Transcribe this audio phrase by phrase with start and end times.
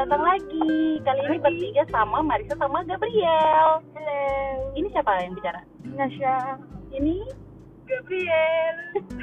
[0.00, 0.96] datang lagi.
[1.04, 3.84] Kali ini bertiga sama Marisa sama Gabriel.
[3.84, 4.22] Halo.
[4.72, 5.60] Ini siapa yang bicara?
[5.84, 6.56] Nasya.
[6.88, 7.20] Ini
[7.84, 8.76] Gabriel.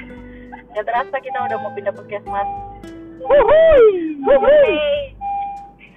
[0.77, 2.45] Gak terasa kita udah mau pindah puskesmas.
[3.25, 4.21] Wuhui.
[4.21, 4.77] Wuhui.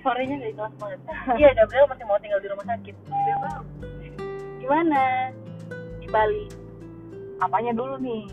[0.00, 1.00] Sorenya gak ikhlas banget.
[1.44, 2.94] Iya, Gabriel masih mau tinggal di rumah sakit.
[3.12, 3.60] Mau.
[4.64, 5.28] Gimana?
[6.00, 6.48] Di Bali.
[7.44, 8.24] Apanya dulu nih?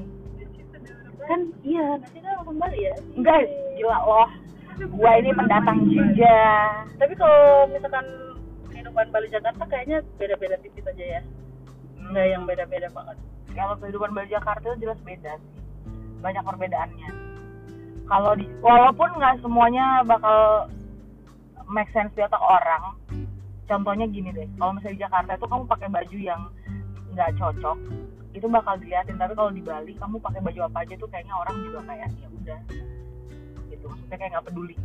[1.28, 2.96] Kan iya, nanti kan langsung Bali ya.
[3.20, 4.32] Enggak, gila loh.
[4.78, 6.38] Gua ini pendatang juga.
[7.02, 8.06] Tapi kalau misalkan
[8.70, 11.22] kehidupan Bali Jakarta kayaknya beda-beda tipis aja ya.
[11.98, 13.18] Nggak yang beda-beda banget.
[13.58, 15.54] Kalau kehidupan Bali Jakarta itu jelas beda sih.
[16.22, 17.10] Banyak perbedaannya.
[18.08, 20.70] Kalau di walaupun nggak semuanya bakal
[21.68, 22.96] make sense di otak orang.
[23.68, 26.42] Contohnya gini deh, kalau misalnya di Jakarta itu kamu pakai baju yang
[27.12, 27.78] nggak cocok,
[28.32, 29.20] itu bakal diliatin.
[29.20, 32.28] Tapi kalau di Bali kamu pakai baju apa aja tuh kayaknya orang juga kayak ya
[32.32, 32.60] udah,
[33.88, 33.96] gitu.
[33.96, 34.76] Maksudnya kayak nggak peduli.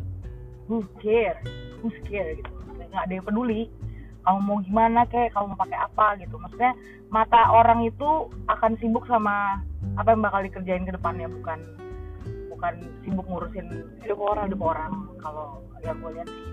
[0.70, 1.39] Who care?
[1.83, 2.50] Who's care gitu.
[2.78, 3.62] Nggak ada yang peduli.
[4.22, 6.39] Kamu mau gimana kayak, kamu mau pakai apa gitu.
[6.39, 6.72] Maksudnya
[7.11, 9.61] mata orang itu akan sibuk sama
[10.00, 11.61] apa yang bakal dikerjain ke depannya bukan
[12.48, 13.69] bukan sibuk ngurusin
[14.00, 16.48] hidup orang hidup orang kalau yang gue lihat sih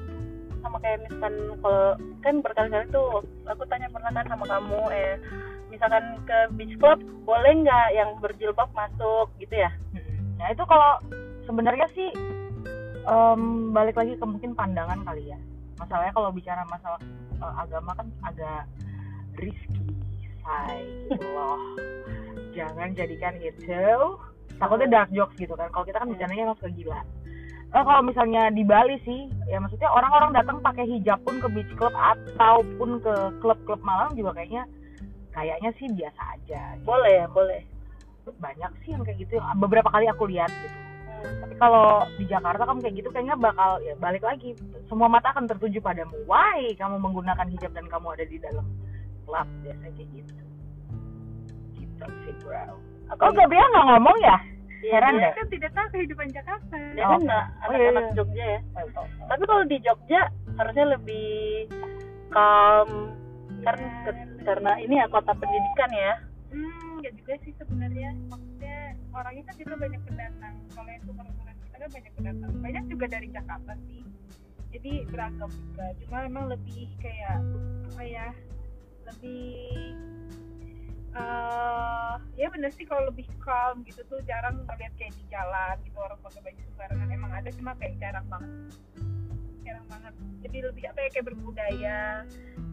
[0.60, 5.16] sama kayak misalkan kalau kan berkali-kali tuh aku tanya pernah kan sama kamu eh
[5.72, 9.72] misalkan ke beach club boleh nggak yang berjilbab masuk gitu ya
[10.36, 11.00] nah itu kalau
[11.48, 12.12] sebenarnya sih
[13.08, 15.40] em, balik lagi ke mungkin pandangan kali ya
[15.80, 17.00] masalahnya kalau bicara masalah
[17.40, 18.62] eh, agama kan agak
[19.40, 19.96] risky
[20.44, 21.62] say gitu loh
[22.58, 23.86] jangan jadikan itu
[24.60, 27.00] takutnya dark jokes gitu kan kalau kita kan bicaranya langsung gila
[27.70, 31.70] Eh, kalau misalnya di Bali sih, ya maksudnya orang-orang datang pakai hijab pun ke beach
[31.78, 33.14] club ataupun ke
[33.46, 34.66] klub-klub malam juga kayaknya
[35.30, 36.62] kayaknya sih biasa aja.
[36.82, 37.62] boleh ya boleh
[38.42, 39.38] Banyak sih yang kayak gitu.
[39.62, 40.78] Beberapa kali aku lihat gitu.
[41.22, 44.56] Tapi kalau di Jakarta kamu kayak gitu kayaknya bakal ya balik lagi.
[44.88, 46.16] Semua mata akan tertuju padamu.
[46.26, 48.66] Why kamu menggunakan hijab dan kamu ada di dalam
[49.28, 50.34] klub biasanya kayak gitu.
[51.78, 52.78] Gitu sih bro.
[53.20, 54.38] Oh Gabriel nggak ngomong ya?
[54.80, 55.34] Heran deh.
[55.36, 56.78] kan tidak tahu kehidupan Jakarta.
[56.80, 58.16] Oh, kan nggak oh, iya, anak-anak iya.
[58.16, 58.60] Jogja ya
[59.30, 60.22] tapi kalau di Jogja
[60.58, 61.70] harusnya lebih
[62.34, 62.90] calm
[63.62, 63.88] karena
[64.48, 66.14] karena ini ya kota pendidikan ya
[66.50, 68.10] Hmm, ya juga sih sebenarnya.
[69.10, 70.56] Orangnya kan juga banyak pendatang.
[70.74, 72.52] Kalau yang superman kita kan banyak pendatang.
[72.62, 74.02] Banyak juga dari Jakarta sih.
[74.70, 75.86] Jadi beragam juga.
[76.06, 77.42] Cuma memang lebih kayak
[77.90, 78.30] apa ya?
[79.10, 79.98] Lebih
[81.10, 85.98] eh ya bener sih kalau lebih calm gitu tuh jarang ngeliat kayak di jalan gitu
[85.98, 88.54] orang pakai baju sembarangan emang ada cuma kayak jarang banget
[89.70, 90.14] jarang banget.
[90.40, 92.00] Jadi lebih apa ya kayak berbudaya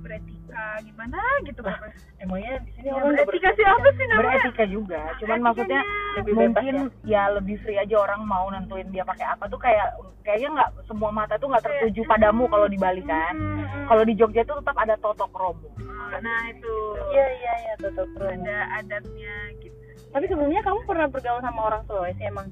[0.00, 1.90] beretika gimana gitu pokoknya
[2.22, 4.22] emangnya di sini Ya, orang beretika sih apa sih namanya?
[4.22, 5.00] Beretika juga.
[5.18, 5.80] Cuman maksudnya
[6.16, 7.22] lebih bebas mungkin ya.
[7.34, 9.44] lebih free aja orang mau nentuin dia pakai apa.
[9.46, 9.88] Tuh kayak
[10.22, 13.34] kayaknya nggak semua mata tuh nggak tertuju padamu kalau di Bali kan.
[13.34, 15.68] Hmm, Kalau di Jogja tuh tetap ada totok romo.
[16.06, 16.74] nah itu.
[17.12, 19.74] Iya iya iya tutup ada adatnya gitu.
[20.14, 22.46] Tapi sebelumnya kamu pernah bergaul sama orang Sulawesi emang?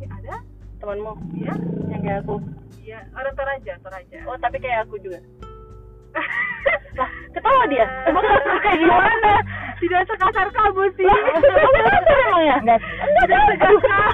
[0.00, 0.36] Ya, ada.
[0.80, 1.12] Temanmu?
[1.36, 1.52] Ya
[1.92, 2.40] yang kayak aku
[2.84, 5.20] iya orang Toraja Toraja oh tapi kayak aku juga.
[6.98, 7.86] Lah ketawa dia?
[8.10, 8.24] Emang
[8.66, 9.32] kayak gimana?
[9.78, 11.06] Tidak sekasar kamu sih.
[11.06, 12.78] Emang ya Enggak
[13.30, 14.10] tidak sekasar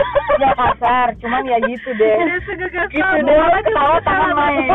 [0.56, 2.16] kasar, cuman ya gitu deh.
[2.42, 4.68] segagas gitu deh ketawa tangan main.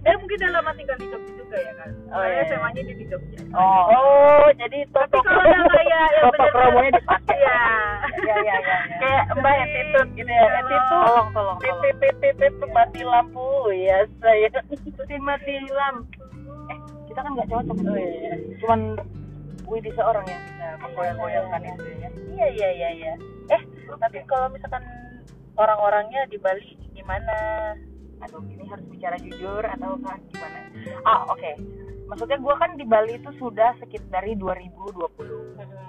[0.00, 2.40] eh mungkin udah lama tinggal di Jogja juga ya kan Oh, iya.
[2.46, 6.90] SMA-nya dia di Jogja Oh, oh jadi tapi kalau udah kayak yang totok bener-bener- romonya
[6.94, 7.36] dipakai.
[7.38, 7.60] Iya.
[8.18, 8.56] Ya ya ya.
[8.58, 8.78] ya.
[8.98, 11.56] kayak mbak attitude gitu ya attitude Tolong tolong tolong.
[11.78, 14.48] pip pip pip pip mati lampu ya saya
[15.20, 16.20] mati lampu.
[16.66, 17.76] Eh, kita kan nggak cocok.
[17.78, 18.80] oh iya Cuman
[19.64, 22.08] Widi seorang yang bisa menggoyang-goyangkan itu ya.
[22.30, 23.12] iya iya iya iya
[23.50, 23.62] eh
[23.94, 24.80] tapi kalau misalkan
[25.58, 27.36] orang-orangnya di Bali gimana
[28.18, 30.58] Aduh, ini harus bicara jujur atau kan gimana?
[31.06, 31.54] Ah, oke.
[32.10, 35.14] Maksudnya gue kan di Bali itu sudah sekitar dari 2020.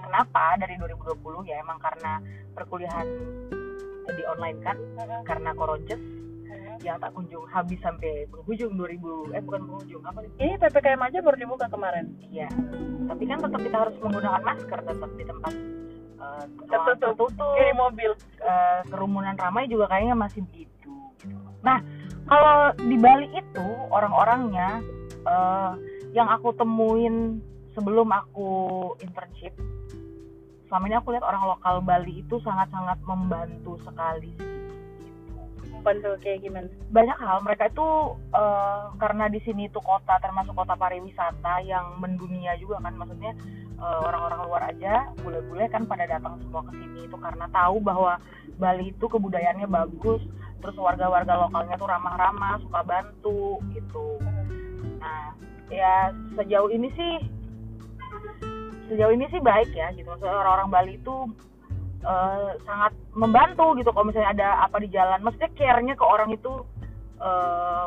[0.06, 1.50] Kenapa dari 2020?
[1.50, 2.22] Ya emang karena
[2.54, 3.06] perkuliahan
[4.10, 4.78] di online kan,
[5.26, 5.98] karena korojes
[6.80, 10.32] yang tak kunjung habis sampai penghujung 2000 eh bukan penghujung apa nih?
[10.40, 12.48] ini ppkm aja baru dibuka kemarin Iya.
[13.04, 15.52] Tapi kan tetap kita harus menggunakan masker tetap di tempat
[16.20, 18.10] ruangan tertutup di mobil
[18.44, 20.92] eh, kerumunan ramai juga kayaknya masih begitu.
[21.24, 21.48] gitu.
[21.64, 21.80] Nah,
[22.28, 24.84] kalau di Bali itu orang-orangnya
[25.24, 25.72] eh,
[26.12, 27.40] yang aku temuin
[27.72, 28.50] sebelum aku
[29.00, 29.54] internship,
[30.68, 34.48] selama ini aku lihat orang lokal Bali itu sangat-sangat membantu sekali sih.
[35.10, 35.70] Gitu.
[35.70, 37.88] membantu kayak gimana banyak hal mereka itu
[38.36, 43.32] eh, karena di sini itu kota termasuk kota pariwisata yang mendunia juga kan maksudnya
[43.80, 48.20] orang-orang luar aja bule-bule kan pada datang semua ke sini itu karena tahu bahwa
[48.60, 50.20] Bali itu kebudayaannya bagus
[50.60, 54.20] terus warga-warga lokalnya tuh ramah-ramah suka bantu gitu.
[55.00, 55.32] Nah
[55.72, 57.12] ya sejauh ini sih
[58.92, 60.12] sejauh ini sih baik ya gitu.
[60.12, 61.16] Orang-orang Bali itu
[62.04, 65.24] eh, sangat membantu gitu kalau misalnya ada apa di jalan.
[65.24, 66.52] Maksudnya care-nya ke orang itu
[67.16, 67.84] eh,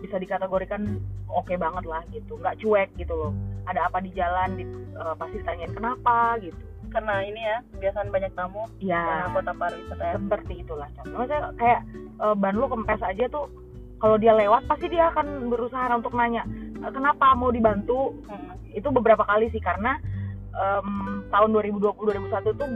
[0.00, 3.32] bisa dikategorikan oke banget lah gitu nggak cuek gitu loh.
[3.66, 4.64] Ada apa di jalan di,
[4.94, 6.56] eh, pasti tanyain kenapa gitu.
[6.94, 10.16] Karena ini ya kebiasaan banyak tamu ya kota pariwisata ya.
[10.22, 11.80] Seperti itulah contoh maksudnya kayak
[12.22, 13.50] eh, ban lu kempes aja tuh
[13.98, 16.44] kalau dia lewat pasti dia akan berusaha untuk nanya
[16.82, 18.14] "Eh, kenapa mau dibantu?
[18.28, 18.52] Hmm.
[18.74, 19.94] itu beberapa kali sih karena
[20.50, 22.68] em, tahun 2020-2021 tuh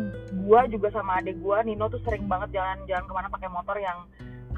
[0.46, 4.06] gua juga sama adik gua Nino tuh sering banget jalan-jalan ke mana pakai motor yang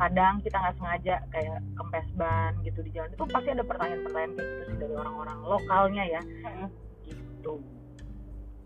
[0.00, 4.48] kadang kita nggak sengaja kayak kempes ban gitu di jalan itu pasti ada pertanyaan-pertanyaan kayak
[4.48, 6.68] gitu sih dari orang-orang lokalnya ya Hmm.
[7.04, 7.60] gitu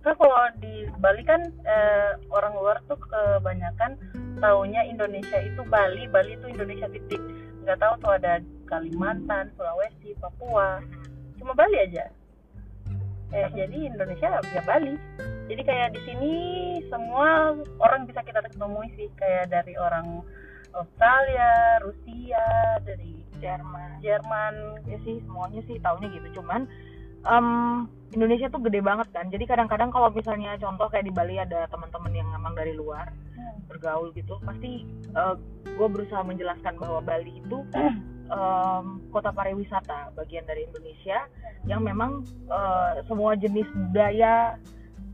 [0.04, 3.96] Terus kalau di Bali kan eh, orang luar tuh kebanyakan
[4.36, 7.24] taunya Indonesia itu Bali, Bali itu Indonesia titik.
[7.64, 10.84] Nggak tahu tuh ada Kalimantan, Sulawesi, Papua.
[11.40, 12.12] Cuma Bali aja.
[13.32, 14.92] Eh, jadi Indonesia ya Bali.
[15.48, 16.32] Jadi kayak di sini
[16.92, 20.20] semua orang bisa kita ketemui sih kayak dari orang
[20.74, 22.46] Australia, Rusia,
[22.82, 24.00] dari Jerman.
[24.00, 24.54] Jerman.
[24.84, 26.40] ya sih semuanya sih taunya gitu.
[26.42, 26.66] Cuman
[27.28, 27.48] em,
[28.14, 29.26] Indonesia tuh gede banget kan.
[29.30, 33.10] Jadi kadang-kadang kalau misalnya contoh kayak di Bali ada teman-teman yang emang dari luar
[33.64, 34.84] bergaul gitu pasti
[35.64, 37.58] gue berusaha menjelaskan bahwa Bali itu
[38.30, 41.28] em, kota pariwisata bagian dari Indonesia
[41.64, 44.56] yang memang eh, semua jenis budaya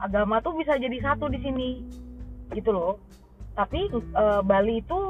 [0.03, 1.71] agama tuh bisa jadi satu di sini.
[2.55, 2.99] Gitu loh.
[3.55, 5.01] Tapi eh, Bali itu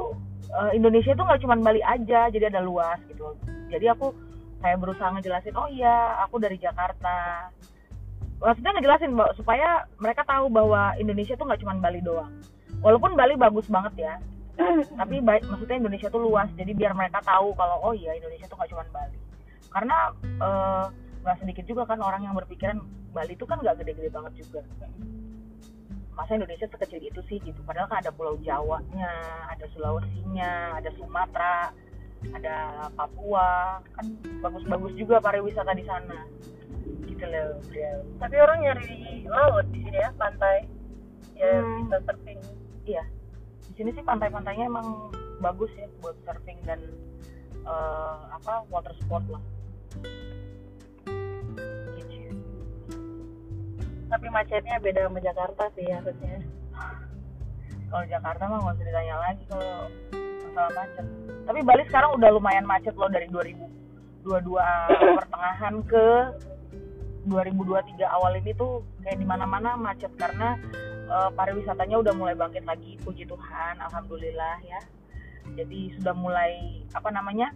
[0.51, 3.35] eh, Indonesia tuh nggak cuma Bali aja jadi ada luas gitu.
[3.71, 4.11] Jadi aku
[4.61, 7.49] kayak berusaha ngejelasin oh iya aku dari Jakarta.
[8.41, 12.31] Maksudnya ngejelasin bahwa- supaya mereka tahu bahwa Indonesia tuh nggak cuma Bali doang.
[12.81, 14.13] Walaupun Bali bagus banget ya
[14.99, 18.57] tapi baik maksudnya Indonesia tuh luas jadi biar mereka tahu kalau oh iya Indonesia tuh
[18.57, 19.17] nggak cuma Bali.
[19.71, 20.85] Karena eh,
[21.21, 22.81] nggak sedikit juga kan orang yang berpikiran
[23.13, 24.61] Bali itu kan nggak gede-gede banget juga
[26.21, 29.09] masa Indonesia sekecil itu sih gitu padahal kan ada Pulau Jawanya
[29.49, 31.73] ada Sulawesinya ada Sumatera
[32.29, 32.55] ada
[32.93, 34.05] Papua kan
[34.45, 36.29] bagus-bagus juga pariwisata di sana
[37.09, 37.57] gitu loh
[38.21, 40.69] Tapi orang nyari laut di sini ya, pantai.
[41.37, 41.89] Ya Hmm.
[41.89, 42.41] bisa surfing.
[42.85, 45.09] di sini sih pantai-pantainya emang
[45.41, 46.77] bagus ya buat surfing dan
[47.65, 49.41] eh, apa water sport lah
[54.11, 56.43] Tapi macetnya beda sama Jakarta sih harusnya.
[57.91, 59.75] kalau Jakarta mah nggak usah ditanya lagi kalau
[60.47, 61.05] masalah macet.
[61.43, 64.27] Tapi Bali sekarang udah lumayan macet loh dari 2022
[65.19, 66.07] pertengahan ke
[67.27, 70.55] 2023 awal ini tuh kayak di mana-mana macet karena
[71.11, 74.79] eh, pariwisatanya udah mulai bangkit lagi puji Tuhan alhamdulillah ya.
[75.51, 77.51] Jadi sudah mulai apa namanya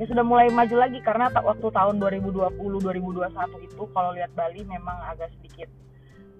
[0.00, 4.96] ya sudah mulai maju lagi karena waktu tahun 2020 2021 itu kalau lihat Bali memang
[5.12, 5.68] agak sedikit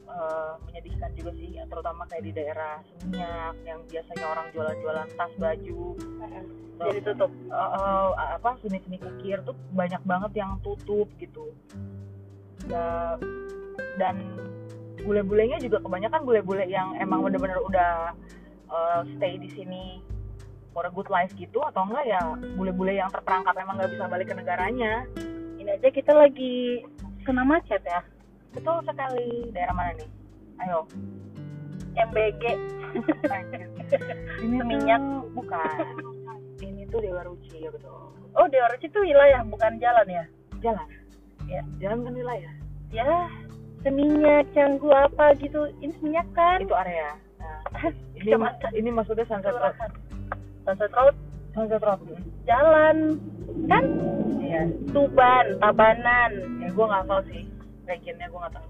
[0.08, 5.32] eh, menyedihkan juga sih ya, terutama kayak di daerah Seminyak yang biasanya orang jualan-jualan tas
[5.36, 5.82] baju
[6.80, 7.28] Jadi tutup.
[7.28, 8.08] eh, eh,
[8.40, 11.52] apa seni-seni ukir tuh banyak banget yang tutup gitu.
[12.64, 13.20] Ya,
[14.00, 14.16] dan
[15.04, 18.16] bule-bulenya juga kebanyakan bule-bule yang emang bener-bener udah
[18.72, 20.00] eh, stay di sini
[20.70, 22.20] for a good life gitu atau enggak ya
[22.54, 25.04] bule-bule yang terperangkap emang nggak bisa balik ke negaranya
[25.56, 26.80] Ini aja kita lagi
[27.20, 28.00] kena macet ya.
[28.50, 30.08] betul sekali daerah mana nih
[30.60, 30.82] ayo
[31.92, 32.42] MBG.
[34.40, 35.00] ini Seminyak.
[35.00, 35.78] tuh bukan
[36.60, 40.24] ini tuh Dewa Ruci ya betul Oh, di Orange itu wilayah bukan jalan ya?
[40.60, 40.86] jalan
[41.44, 41.62] Ya.
[41.78, 42.52] jalan kan wilayah
[42.90, 43.06] Ya,
[43.82, 45.70] seminyak, canggu apa gitu.
[45.78, 46.58] Ini seminyak kan?
[46.58, 48.34] itu area nah, ini
[48.76, 49.54] ini maksudnya sunset.
[50.62, 51.14] Sunset Road,
[51.50, 52.00] sunset road.
[52.44, 53.16] Jalan.
[53.66, 53.84] Kan?
[54.40, 54.62] iya.
[54.90, 56.30] Tuban, Tabanan.
[56.58, 57.44] ya gue nggak hafal sih.
[57.84, 58.68] Regionnya gue nggak tahu.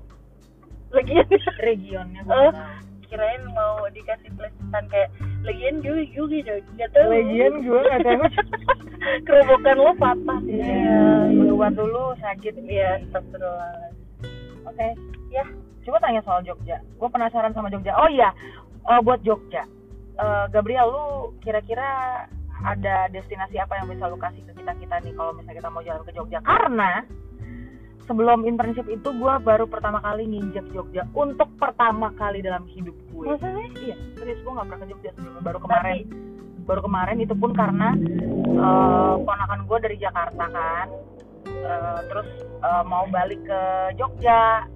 [0.90, 1.26] Lagian
[1.60, 2.40] regionnya gue Oh.
[2.42, 2.88] nggak tahu.
[3.10, 5.10] Kirain mau dikasih plesetan kayak
[5.42, 6.36] lagian juga juga
[6.70, 7.08] nggak tahu.
[7.10, 8.22] legion gue nggak tahu.
[9.26, 10.40] Kerobokan lo patah.
[10.46, 11.00] iya.
[11.50, 12.54] Buat dulu sakit.
[12.60, 13.92] Iya, astagfirullah.
[14.62, 14.88] oke
[15.28, 15.44] Ya.
[15.82, 16.78] coba tanya soal Jogja.
[16.96, 17.92] Gue penasaran sama Jogja.
[17.94, 18.30] Oh iya
[18.82, 19.64] eh, buat Jogja
[20.20, 21.06] Eh, Gabriel lu
[21.40, 21.88] kira-kira
[22.60, 25.80] ada destinasi apa yang bisa lu kasih ke kita kita nih kalau misalnya kita mau
[25.80, 26.38] jalan ke Jogja?
[26.44, 27.08] Karena
[28.04, 33.32] sebelum internship itu gue baru pertama kali nginjek Jogja untuk pertama kali dalam hidup gue.
[33.32, 33.66] Maksudnya?
[33.80, 36.04] iya serius gue nggak pernah ke Jogja sebelumnya baru kemarin.
[36.68, 37.88] Baru kemarin itu pun karena
[38.60, 40.86] eh, ponakan gue dari Jakarta kan.
[41.48, 42.28] Eh, terus
[42.60, 43.62] eh, mau balik ke
[43.96, 44.68] Jogja.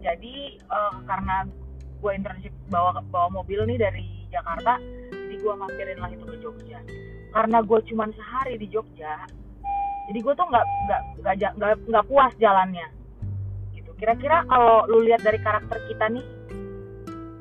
[0.00, 1.44] Jadi eh, karena
[2.00, 4.78] gue internship bawa bawa mobil nih dari Jakarta
[5.10, 6.80] jadi gue mampirin lah itu ke Jogja.
[7.30, 9.26] Karena gue cuman sehari di Jogja
[10.10, 10.66] jadi gue tuh nggak
[11.22, 12.82] nggak nggak nggak puas jalannya.
[13.70, 13.94] Gitu.
[13.94, 16.26] Kira-kira kalau lu lihat dari karakter kita nih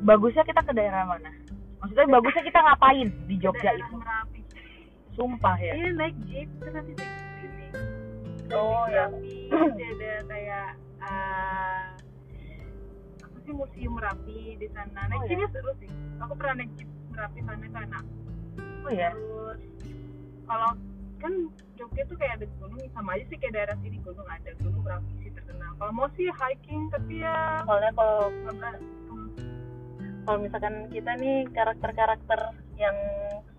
[0.05, 1.34] bagusnya kita ke daerah mana?
[1.81, 4.41] Maksudnya bagusnya kita ngapain di Jogja Daerah itu Merapi.
[5.17, 5.74] Sumpah ya.
[5.81, 7.17] Iya naik jeep terus nanti naik
[8.50, 9.05] Oh, ya.
[9.53, 10.69] Ada kayak
[11.05, 11.81] eh,
[13.50, 15.10] sih museum Merapi di sana.
[15.10, 15.29] Naik Oh, ya.
[15.34, 15.89] jeepnya seru sih.
[16.22, 18.03] Aku pernah naik jeep Merapi sana itu enak
[18.86, 19.10] oh ya?
[19.12, 19.60] Terus
[20.46, 20.72] kalau
[21.20, 21.34] kan
[21.75, 25.12] Jogja tuh kayak ada gunung sama aja sih kayak daerah sini gunung ada gunung Merapi
[25.20, 25.72] sih terkenal.
[25.82, 28.29] Kalau mau sih hiking tapi ya soalnya kalau
[30.27, 32.39] kalau misalkan kita nih karakter-karakter
[32.77, 32.94] yang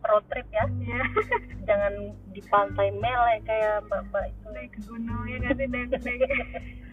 [0.06, 1.02] road trip ya ya
[1.68, 4.47] jangan di pantai mele kayak mbak-mbak itu.
[4.54, 5.66] Naik ke gunung ya sih?
[5.66, 6.20] Naik naik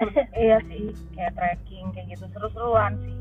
[0.44, 2.24] iya sih kayak trekking kayak gitu.
[2.34, 3.14] Seru-seruan sih.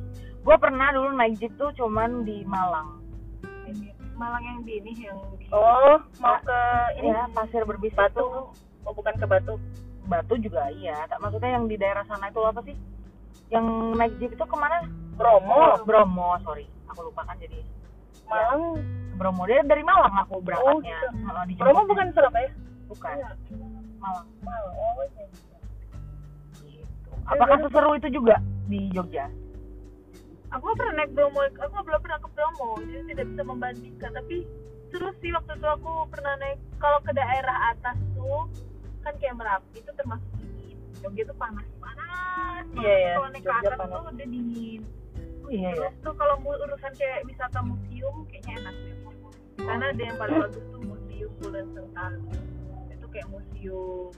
[0.43, 2.99] Gue pernah dulu naik jeep tuh cuman di Malang.
[4.13, 6.61] Malang yang di ini yang di oh mau ke
[7.01, 7.09] ini?
[7.09, 8.21] ya pasir berbisa batu.
[8.21, 8.25] itu
[8.85, 9.55] oh bukan ke batu.
[10.05, 11.07] Batu juga iya.
[11.07, 12.75] Tak maksudnya yang di daerah sana itu apa sih?
[13.49, 13.65] Yang
[13.97, 14.85] naik jeep itu ke mana?
[15.17, 15.79] Bromo.
[15.87, 16.67] Bromo sorry.
[16.91, 17.63] Aku lupa kan jadi.
[18.27, 18.81] Malang.
[19.13, 20.97] Bromo dia dari Malang aku berangkatnya.
[20.97, 21.07] gitu.
[21.23, 22.49] Malah di Bromo bukan Surabaya?
[22.91, 23.13] Bukan.
[23.17, 23.31] Iya.
[23.97, 24.27] Malang.
[24.43, 25.25] Malang oh iya.
[27.27, 28.35] Apakah seseru itu juga
[28.67, 29.27] di Jogja?
[30.53, 34.11] Aku pernah naik Bromo aku belum pernah ke Bromo jadi tidak bisa membandingkan.
[34.13, 34.37] Tapi
[34.93, 36.61] seru sih waktu itu aku pernah naik.
[36.77, 38.45] Kalau ke daerah atas tuh
[39.01, 40.77] kan kayak Merapi itu termasuk dingin.
[41.01, 43.13] Jogja tuh panas panas Iya, iya.
[43.17, 43.93] kalau naik ke Jogja atas panas.
[43.97, 44.81] tuh udah dingin.
[45.43, 48.95] Oh iya ya terus tuh kalau urusan kayak wisata museum kayaknya enak deh.
[49.63, 52.35] Karena ada yang paling bagus tuh museum Bulan Sentani
[52.91, 54.11] itu kayak museum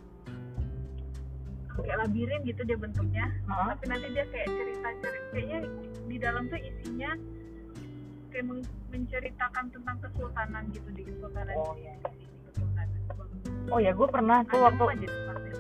[1.78, 3.26] kayak labirin gitu dia bentuknya.
[3.46, 3.74] Hah?
[3.74, 5.60] tapi nanti dia kayak cerita cerita kayaknya
[6.06, 7.12] di dalam tuh isinya
[8.30, 11.96] kayak men- menceritakan tentang kesultanan gitu di kesultanan Oh, iya.
[12.00, 12.88] di kesultanan.
[13.68, 14.84] Oh ya gue pernah tuh waktu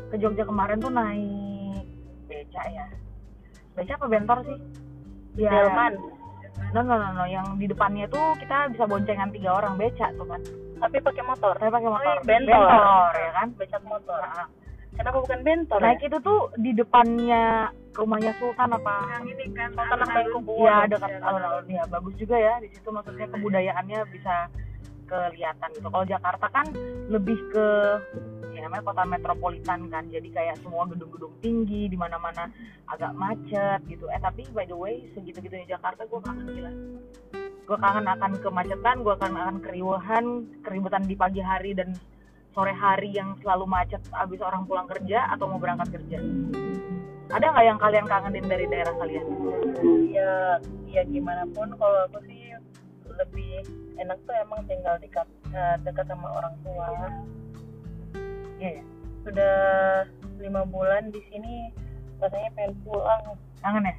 [0.05, 1.83] ke Jogja kemarin tuh naik
[2.25, 2.85] beca ya.
[3.73, 4.59] Beca apa bentor sih?
[5.35, 5.93] Ya Delman.
[6.71, 7.23] No no no, no.
[7.25, 10.39] yang di depannya tuh kita bisa boncengan tiga orang beca tuh kan
[10.75, 11.53] tapi pakai motor.
[11.55, 12.15] Saya pakai motor.
[12.15, 13.11] Iya, bentor.
[13.15, 13.47] ya kan?
[13.55, 14.19] Becak motor.
[14.21, 14.47] Nah,
[14.95, 16.07] kenapa bukan bentor naik ya?
[16.09, 18.95] itu tuh di depannya rumahnya Sultan apa?
[19.19, 20.09] Yang ini kan Sultan alun-alun.
[20.09, 20.67] Hamengkubuwono.
[20.67, 22.53] ya dekat alun-alun ya bagus juga ya.
[22.63, 24.35] Di situ maksudnya kebudayaannya bisa
[25.05, 25.87] kelihatan gitu.
[25.87, 26.65] Kalau Jakarta kan
[27.07, 27.67] lebih ke
[28.55, 30.03] ya namanya kota metropolitan kan.
[30.09, 32.49] Jadi kayak semua gedung-gedung tinggi di mana-mana
[32.89, 34.07] agak macet gitu.
[34.11, 36.71] Eh tapi by the way segitu-gitunya Jakarta gue kangen gila.
[37.65, 40.25] Gue kangen akan kemacetan gue kangen akan keriuhan
[40.61, 41.95] keributan di pagi hari dan
[42.55, 46.23] sore hari yang selalu macet abis orang pulang kerja atau mau berangkat kerja?
[47.27, 49.25] Ada nggak yang kalian kangenin dari daerah kalian?
[50.07, 51.75] Ya ya gimana pun.
[51.75, 52.55] Kalau aku sih
[53.11, 53.67] lebih
[53.99, 56.87] enak tuh emang tinggal dekat eh, dekat sama orang tua.
[58.55, 58.83] Iya ya?
[59.27, 59.55] Sudah
[60.39, 61.75] lima bulan di sini
[62.23, 63.35] rasanya pengen pulang.
[63.59, 63.95] Kangen ya?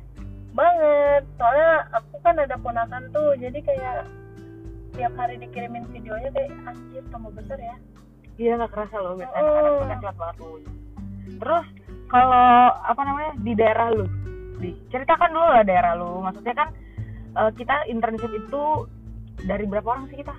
[0.56, 1.22] Banget.
[1.36, 4.08] Soalnya aku kan ada ponakan tuh jadi kayak
[4.96, 7.76] tiap hari dikirimin videonya kayak anjir tambah besar ya
[8.36, 10.70] Iya nggak kerasa loh biasanya anak-anak kan cepat banget tumbuhnya.
[11.40, 11.66] Terus
[12.06, 12.48] kalau
[12.84, 14.06] apa namanya di daerah lu,
[14.60, 16.10] di ceritakan dulu lah daerah lu.
[16.20, 16.68] Maksudnya kan
[17.32, 18.62] eh, kita internship itu
[19.48, 20.36] dari berapa orang sih kita?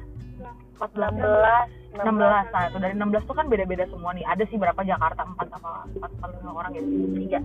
[0.77, 4.25] 14 16 16 nah itu dari 16 tuh kan beda-beda semua nih.
[4.29, 5.25] Ada sih berapa Jakarta?
[5.25, 6.83] 4 apa 4 apa 5 orang ya?
[7.17, 7.39] Tiga.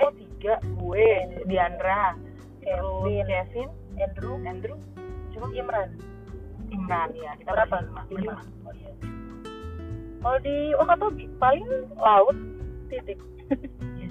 [0.00, 0.54] Eh tiga.
[0.80, 2.16] Gue Diandra.
[2.64, 3.28] Kevin.
[3.28, 3.68] Kevin.
[4.00, 4.34] Andrew.
[4.48, 4.76] Andrew.
[5.36, 5.88] Coba Imran.
[6.72, 7.76] Imran ya kita berapa?
[7.84, 8.02] berlima.
[8.08, 8.34] Lima.
[8.64, 9.09] Oh, iya.
[10.20, 12.36] Kalau di Wakatobi paling laut
[12.92, 13.18] titik.
[13.50, 14.08] Iya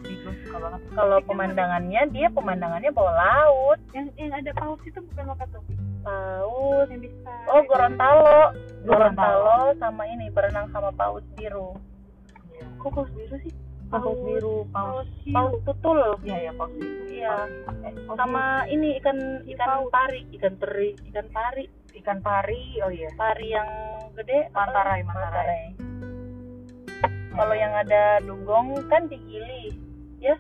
[0.96, 3.80] kalau pemandangannya dia pemandangannya bawah laut.
[3.94, 5.74] Yang yang ada paus itu bukan Wakatobi?
[6.02, 6.88] Paus.
[6.90, 7.32] Yang bisa.
[7.54, 8.54] Oh Gorontalo.
[8.84, 9.60] Gorontalo.
[9.78, 11.78] Sama ini berenang sama paus biru.
[12.54, 12.66] Iya.
[12.82, 13.54] kok paus biru sih?
[13.90, 16.00] Paus biru paus paus tutul.
[16.26, 16.74] Iya ya paus
[17.10, 17.36] iya.
[17.86, 20.26] Eh, paus sama ini ikan ikan pari.
[20.36, 20.98] Ikan teri.
[21.14, 21.66] Ikan pari.
[21.96, 23.10] Ikan pari oh iya.
[23.14, 23.70] Pari yang
[24.18, 24.68] gede apa?
[24.68, 25.89] Mantarai, mantarai.
[27.40, 29.72] Kalau yang ada dugong kan di Gili
[30.20, 30.36] ya.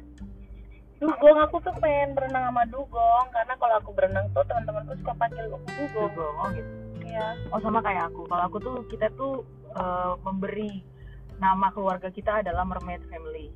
[0.99, 5.47] Dugong aku tuh pengen berenang sama dugong karena kalau aku berenang tuh teman-temanku suka panggil
[5.47, 6.11] aku dugong.
[6.11, 6.71] Dugong, oh gitu
[7.07, 7.39] iya.
[7.55, 8.27] Oh sama kayak aku.
[8.27, 9.47] Kalau aku tuh kita tuh
[9.79, 10.83] eh, memberi
[11.39, 13.47] nama keluarga kita adalah mermaid family.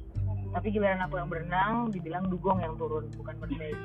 [0.55, 3.75] Tapi giliran aku yang berenang dibilang dugong yang turun bukan mermaid.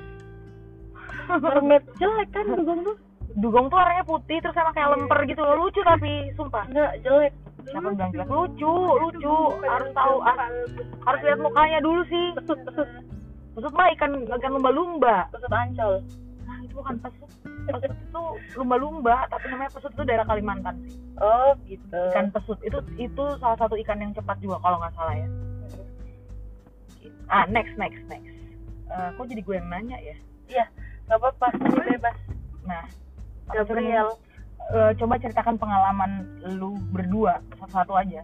[1.26, 2.96] Mermaid jelek kan dugong tuh?
[3.34, 5.66] Dugong tuh warnanya putih terus sama kayak lemper gitu loh.
[5.66, 6.62] Lucu tapi sumpah.
[6.70, 7.34] Enggak jelek
[7.70, 8.26] siapa bilang jelek?
[8.28, 10.70] Lucu lucu harus tahu harus,
[11.04, 12.26] harus lihat mukanya dulu sih.
[12.36, 12.88] Pesut pesut
[13.56, 15.26] pesut mah ikan ikan lumba-lumba.
[15.34, 15.92] Pesut ancol.
[16.46, 17.30] Nah itu bukan pesut.
[17.68, 18.22] Pesut itu
[18.56, 20.96] lumba-lumba tapi namanya pesut itu daerah Kalimantan sih.
[21.20, 22.00] Oh gitu.
[22.14, 22.58] Ikan pesut.
[22.64, 25.28] Itu itu salah satu ikan yang cepat juga kalau nggak salah ya.
[27.28, 28.32] Ah next next next.
[28.88, 30.16] Eh, kok jadi gue yang nanya ya?
[30.48, 30.64] Iya
[31.08, 31.46] nggak apa-apa.
[31.84, 32.18] Bebas.
[32.64, 32.84] Nah
[33.48, 34.16] Gabriel
[34.68, 38.22] eh, coba ceritakan pengalaman lu berdua satu-satu aja.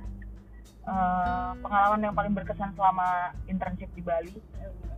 [0.85, 4.37] Eh, pengalaman yang paling berkesan selama internship di Bali.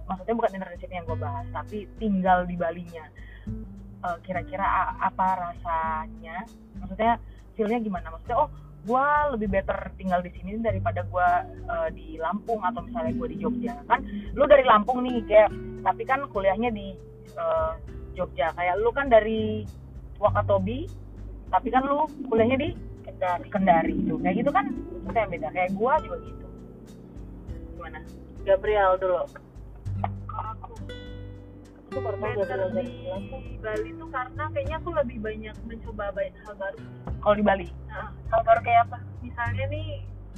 [0.07, 3.07] Maksudnya bukan internship yang gue bahas tapi tinggal di Balinya.
[4.03, 6.43] Eh, kira-kira apa rasanya?
[6.83, 7.23] Maksudnya
[7.55, 8.11] feelnya gimana?
[8.11, 8.51] Maksudnya oh
[8.87, 11.29] gue lebih better tinggal di sini daripada gue
[11.71, 13.79] eh, di Lampung atau misalnya gue di Jogja.
[13.87, 14.03] Kan
[14.35, 15.51] lu dari Lampung nih kayak
[15.87, 16.99] tapi kan kuliahnya di
[17.39, 17.73] eh,
[18.19, 18.51] Jogja.
[18.59, 19.63] Kayak lu kan dari
[20.19, 21.06] Wakatobi
[21.51, 22.71] tapi kan lu kuliahnya di
[23.07, 23.49] Kendari.
[23.49, 23.95] Kendari.
[24.03, 24.67] Itu kayak gitu kan
[25.07, 25.49] maksudnya yang beda.
[25.55, 26.47] Kayak gua juga gitu.
[27.79, 27.99] Gimana?
[28.45, 29.17] Gabriel dulu.
[30.37, 30.75] Aku
[31.87, 32.93] aku baru tahu better Gabriel dari
[33.47, 36.79] di Bali tuh karena kayaknya aku lebih banyak mencoba banyak hal baru.
[37.25, 37.69] Kalau di Bali?
[37.89, 38.99] Nah hal baru kayak apa?
[39.25, 39.87] Misalnya nih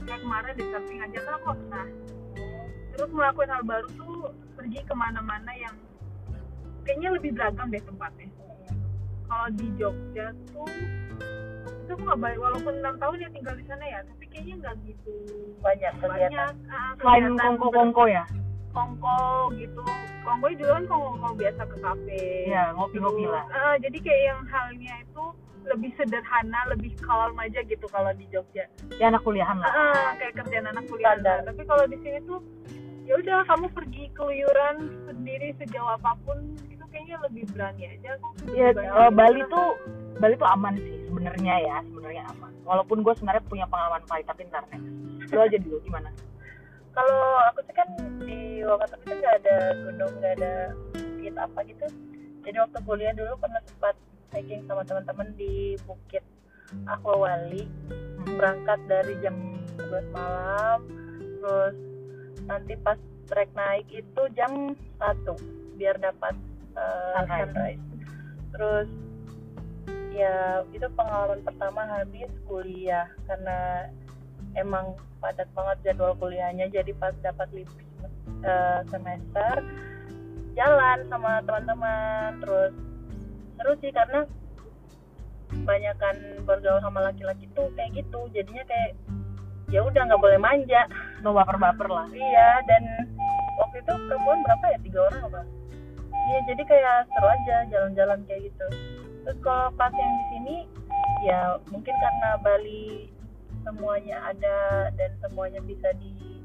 [0.06, 1.86] kayak kemarin di samping aja kan aku nah
[2.94, 4.14] terus ngelakuin hal baru tuh
[4.58, 5.74] pergi ke mana-mana yang
[6.82, 8.26] kayaknya lebih beragam deh tempatnya
[9.28, 10.68] kalau di Jogja tuh
[11.84, 14.74] itu aku nggak baik walaupun enam tahun ya tinggal di sana ya tapi kayaknya nggak
[14.84, 15.12] gitu
[15.60, 16.52] banyak kegiatan.
[16.56, 18.24] banyak ah, selain kegiatan kongko-kongko ya?
[18.78, 19.18] kongko
[19.58, 19.84] gitu.
[20.22, 22.22] Kongko juga kan kongko biasa ke kafe.
[22.46, 23.44] Ya ngopi-ngopi lah.
[23.50, 25.24] Ah, jadi kayak yang halnya itu
[25.66, 28.64] lebih sederhana lebih calm aja gitu kalau di Jogja.
[28.96, 29.72] Ya anak kuliahan lah.
[29.72, 32.40] Ah, kayak kerjaan anak kuliah tapi kalau di sini tuh
[33.08, 34.76] ya udah kamu pergi keluyuran
[35.08, 36.36] sendiri sejauh apa pun
[36.90, 39.68] kayaknya lebih berani aja aku ya banyak Bali tuh
[40.18, 42.52] Bali tuh aman sih sebenarnya ya sebenarnya aman.
[42.66, 44.90] Walaupun gue sebenarnya punya pengalaman pahit tapi ntar next
[45.30, 46.10] lu aja dulu gimana?
[46.92, 47.88] Kalau aku sih kan
[48.26, 50.52] di Wakatobi kan nggak ada gunung nggak ada
[50.96, 51.86] bukit apa gitu.
[52.42, 53.94] Jadi waktu kuliah dulu pernah sempat
[54.34, 56.24] hiking sama teman-teman di bukit
[56.84, 57.64] Aquawali
[58.36, 59.36] berangkat dari jam
[59.80, 60.78] 11 malam
[61.38, 61.74] terus
[62.44, 62.98] nanti pas
[63.30, 66.36] trek naik itu jam 1 biar dapat
[66.78, 67.50] uh, Sunrise.
[67.50, 67.82] sunrise
[68.54, 68.88] terus
[70.18, 73.06] ya itu pengalaman pertama habis kuliah.
[73.30, 73.86] Karena
[74.58, 76.66] emang padat banget jadwal kuliahnya.
[76.74, 77.78] Jadi pas dapat libur
[78.42, 79.62] eh, semester
[80.58, 82.42] jalan sama teman-teman.
[82.42, 82.74] Terus
[83.58, 84.26] seru sih karena
[85.48, 88.20] kebanyakan bergaul sama laki-laki tuh kayak gitu.
[88.34, 88.98] Jadinya kayak
[89.70, 90.82] ya udah nggak boleh manja.
[91.22, 92.10] No baper-baper lah.
[92.10, 92.82] Iya dan
[93.54, 94.78] waktu itu perempuan berapa ya?
[94.82, 95.42] Tiga orang apa
[96.28, 98.66] iya jadi kayak seru aja jalan-jalan kayak gitu.
[99.24, 100.56] Terus kalau pas yang di sini
[101.24, 103.08] ya mungkin karena Bali
[103.64, 106.44] semuanya ada dan semuanya bisa di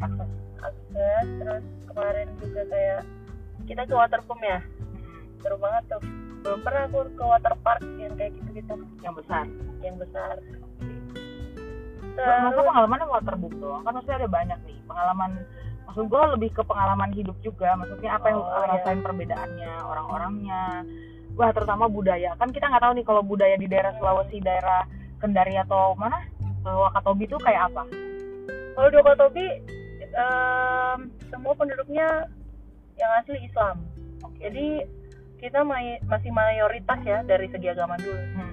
[0.00, 0.30] akses
[0.64, 1.26] akses.
[1.40, 3.02] Terus kemarin juga kayak
[3.68, 4.58] kita ke waterpump ya.
[5.44, 6.02] Seru banget tuh.
[6.40, 8.74] Belum pernah aku ke water park yang kayak gitu-gitu.
[9.04, 9.44] Yang besar?
[9.84, 10.34] Yang besar.
[12.20, 13.84] Masa terus pengalamannya waterbook doang.
[13.84, 14.78] Kan maksudnya ada banyak nih.
[14.88, 15.32] Pengalaman
[15.90, 17.74] maksud gue lebih ke pengalaman hidup juga.
[17.74, 18.70] Maksudnya apa yang Oh, lu iya.
[18.70, 20.62] rasain perbedaannya orang-orangnya.
[21.34, 22.38] Wah terutama budaya.
[22.38, 24.86] Kan kita nggak tahu nih kalau budaya di daerah Sulawesi daerah
[25.18, 26.22] Kendari atau mana?
[26.40, 27.82] Eh, Wakatobi itu kayak apa?
[28.72, 29.46] Kalau di Wakatobi
[30.10, 32.06] em, semua penduduknya
[32.94, 33.82] yang asli Islam.
[34.38, 34.86] Jadi
[35.36, 38.14] kita mai- masih mayoritas ya dari segi agama dulu.
[38.14, 38.50] Hmm.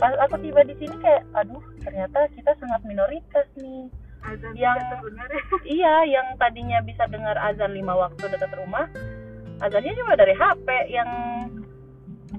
[0.00, 3.84] pas aku tiba di sini kayak aduh ternyata kita sangat minoritas nih
[4.26, 5.42] azan Yang- sebenarnya
[5.80, 8.86] iya yang tadinya bisa dengar azan lima waktu dekat rumah
[9.60, 11.10] azannya cuma dari HP yang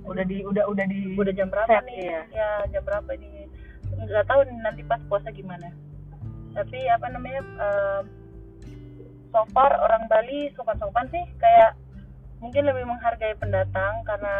[0.01, 2.09] udah di udah udah di udah jam berapa set, nih?
[2.09, 2.21] iya.
[2.31, 3.45] ya jam berapa nih?
[4.07, 5.67] Nggak tahu nanti pas puasa gimana.
[6.55, 8.03] Tapi apa namanya em,
[9.29, 11.23] so far orang Bali sopan-sopan sih.
[11.37, 11.77] Kayak
[12.41, 14.35] mungkin lebih menghargai pendatang karena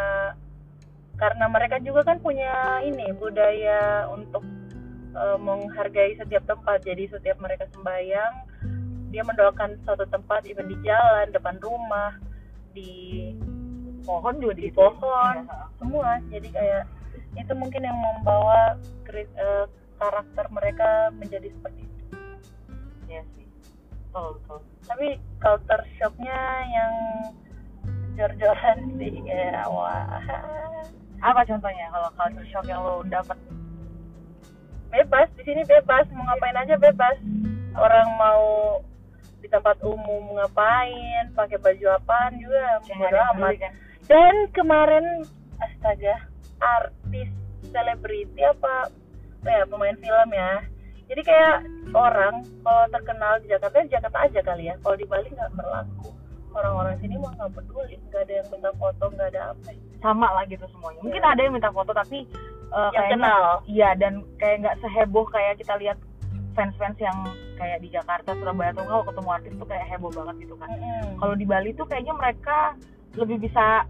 [1.20, 4.42] karena mereka juga kan punya ini budaya untuk
[5.12, 6.82] eh, menghargai setiap tempat.
[6.82, 8.34] Jadi setiap mereka sembahyang
[9.12, 12.16] dia mendoakan suatu tempat even di jalan depan rumah
[12.72, 13.28] di
[14.02, 15.68] pohon juga di di pohon Iya.
[15.78, 16.10] semua.
[16.32, 16.84] Jadi kayak
[17.36, 18.76] itu mungkin yang membawa
[19.12, 19.66] eh,
[20.00, 22.04] karakter mereka menjadi seperti itu.
[23.12, 23.46] Iya sih.
[24.08, 24.60] Betul betul.
[24.88, 26.40] Tapi culture shocknya
[26.72, 26.92] yang
[28.16, 30.20] jor-joran sih kayak wah.
[31.22, 33.38] Apa contohnya kalau culture shock yang lo dapet
[34.92, 36.04] bebas di sini bebas.
[36.12, 37.16] Mau ngapain aja bebas.
[37.72, 38.44] Orang mau
[39.40, 43.56] di tempat umum ngapain pakai baju apaan juga bodo amat.
[43.58, 43.72] kan?
[44.06, 45.24] Dan kemarin
[45.58, 46.14] astaga
[46.60, 47.32] artis
[47.72, 48.92] selebriti apa
[49.42, 50.62] ya pemain film ya.
[51.08, 51.56] Jadi kayak
[51.92, 54.74] orang kalau terkenal di Jakarta di Jakarta aja kali ya.
[54.78, 56.08] Kalau di Bali nggak berlaku.
[56.52, 57.96] Orang-orang sini mah nggak peduli.
[58.08, 59.70] Nggak ada yang minta foto nggak ada apa
[60.02, 61.00] sama lah gitu semuanya.
[61.00, 61.30] Mungkin Iya.
[61.32, 62.18] ada yang minta foto tapi
[62.72, 63.44] uh, yang kayaknya kenal?
[63.68, 65.98] iya dan kayak nggak seheboh kayak kita lihat
[66.52, 67.16] fans-fans yang
[67.56, 70.68] kayak di Jakarta Surabaya atau kalau ketemu artis tuh kayak heboh banget gitu kan.
[70.68, 71.16] Mm-mm.
[71.20, 72.76] kalau di Bali tuh kayaknya mereka
[73.16, 73.84] lebih bisa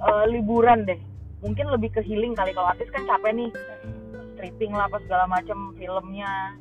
[0.00, 1.00] uh, liburan deh.
[1.44, 2.56] Mungkin lebih ke healing kali.
[2.56, 3.50] Kalau artis kan capek nih.
[4.36, 6.56] Stripping lah apa segala macam filmnya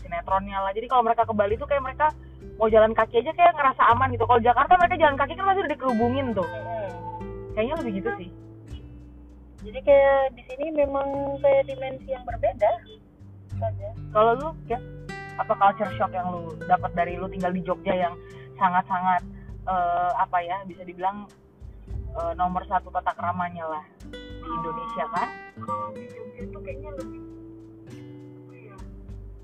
[0.00, 0.72] sinetronnya lah.
[0.72, 2.06] Jadi kalau mereka ke Bali tuh kayak mereka
[2.56, 4.24] mau jalan kaki aja kayak ngerasa aman gitu.
[4.28, 6.48] Kalau Jakarta mereka jalan kaki kan masih udah dikerubungin tuh.
[7.56, 8.30] Kayaknya lebih gitu sih
[9.60, 12.72] jadi kayak di sini memang kayak dimensi yang berbeda.
[13.60, 14.80] Saja kalau lu ya
[15.36, 18.14] apa culture shock yang lu dapat dari lu tinggal di Jogja yang
[18.56, 19.20] sangat-sangat
[19.68, 21.28] eh, apa ya bisa dibilang
[21.92, 25.28] eh, nomor satu tata keramanya lah di Indonesia kan?
[25.60, 27.22] Kalau di Jogja itu kayaknya lebih
[28.52, 28.76] ya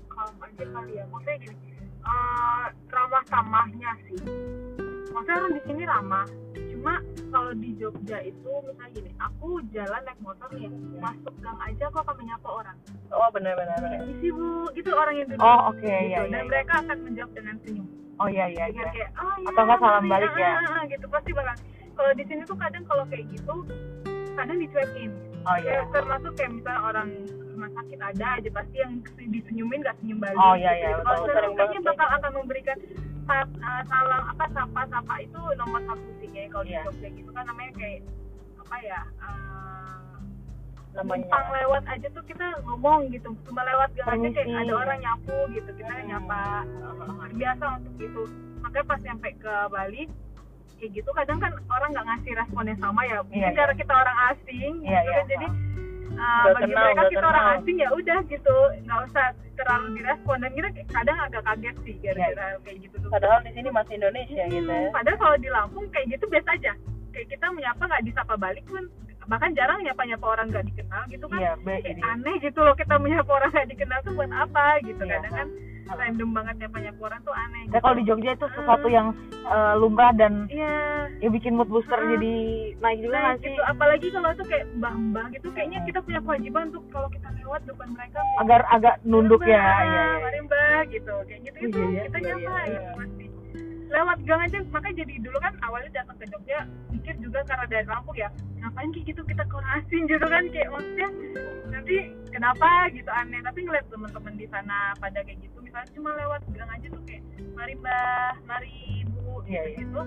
[0.09, 1.05] kalem aja kali ya.
[1.13, 1.55] Maksudnya gini
[2.01, 4.19] eh, ramah tamahnya sih.
[5.13, 6.25] Maksudnya orang di sini ramah
[6.87, 7.03] cuma
[7.35, 10.71] kalau di Jogja itu misalnya gini aku jalan naik motor nih
[11.03, 12.77] masuk gang aja aku akan menyapa orang.
[13.11, 14.07] Oh benar-benar benar.
[14.07, 14.71] isi bu.
[14.71, 15.43] Gitu orang Indonesia.
[15.43, 16.07] Oh oke gitu.
[16.07, 16.47] iya dan iya.
[16.47, 17.87] mereka akan menjawab dengan senyum.
[18.23, 18.87] Oh iya iya iya.
[18.87, 20.51] kayak oh ya Atau nggak salam balik ya?
[20.55, 21.05] ah, ah, gitu.
[21.11, 21.55] Pasti bakal.
[21.97, 23.55] Kalau di sini tuh kadang kalau kayak gitu
[24.39, 25.11] kadang dicuekin.
[25.43, 25.71] Oh iya.
[25.75, 27.09] Ya, termasuk kayak misalnya orang
[27.51, 28.93] rumah sakit ada aja pasti yang
[29.33, 31.01] disenyumin gak senyum balik Oh, iya, iya, gitu.
[31.09, 32.77] kalau Sering bakal akan memberikan
[33.27, 34.45] sa- uh, salam apa
[34.87, 36.81] sapa itu nomor satu sih kayak kalau Iya.
[36.81, 37.99] di Jogja gitu kan namanya kayak
[38.57, 40.15] apa ya uh,
[40.93, 44.99] namanya numpang lewat aja tuh kita ngomong gitu cuma lewat gang aja kayak ada orang
[44.99, 46.07] nyapu gitu kita Hmm.
[46.09, 46.41] nyapa
[47.05, 48.21] uh, biasa untuk itu
[48.57, 50.03] makanya pas nyampe ke Bali
[50.73, 53.93] kayak gitu kadang kan orang nggak ngasih respon yang sama ya mungkin Iya, karena kita
[53.93, 55.17] orang asing Iya, gitu iya.
[55.17, 55.47] kan jadi
[56.15, 57.57] uh, bagi kenal, mereka kita orang kenal.
[57.59, 58.57] asing ya udah gitu.
[58.85, 59.25] Nggak usah
[59.57, 60.37] terlalu direspon.
[60.39, 63.09] Dan kita kadang agak kaget sih gara-gara kayak gitu tuh.
[63.11, 64.79] Padahal di sini masih Indonesia gitu ya.
[64.87, 66.73] Hmm, padahal kalau di Lampung kayak gitu biasa aja.
[67.11, 68.83] Kayak kita menyapa nggak disapa balik pun.
[69.27, 71.39] Bahkan jarang nyapa nyapa orang nggak dikenal gitu kan.
[71.43, 75.03] Iya kayak ini aneh gitu loh kita menyapa orang nggak dikenal tuh buat apa gitu.
[75.03, 75.19] Iya.
[75.19, 75.47] kadang kan
[75.89, 79.07] random banget nyapa nyapa orang tuh aneh Kayak kalau di Jogja itu sesuatu yang
[79.45, 81.07] eh, lumrah dan iya.
[81.17, 82.11] ya bikin mood booster Hmm.
[82.11, 82.33] jadi
[82.77, 83.47] naik juga nah, sih?
[83.47, 87.61] gitu apalagi kalau itu kayak mbah-mbah gitu kayaknya kita punya kewajiban untuk kalau kita lewat
[87.63, 91.13] depan mereka agar agak nunduk "Mari, ya Mbak, iya iya mari mbah gitu.
[91.23, 92.67] Kayak gitu itu Iya, iya, kita iya, nyapa iya.
[92.67, 93.25] gitu pasti
[93.89, 94.59] lewat gang aja.
[94.71, 98.89] Makanya jadi dulu kan awalnya datang ke Jogja pikir juga karena dari Lampung ya ngapain
[98.91, 99.43] kayak gitu kita
[99.79, 101.09] asing gitu kan kayak maksudnya
[101.71, 101.97] nanti
[102.31, 102.69] kenapa?
[102.91, 103.39] Gitu aneh.
[103.43, 107.23] Tapi ngeliat teman-teman di sana pada kayak gitu misalnya cuma lewat gang aja tuh kayak
[107.53, 108.71] mari mbah mari
[109.03, 109.61] ibu iya.
[109.77, 110.01] gitu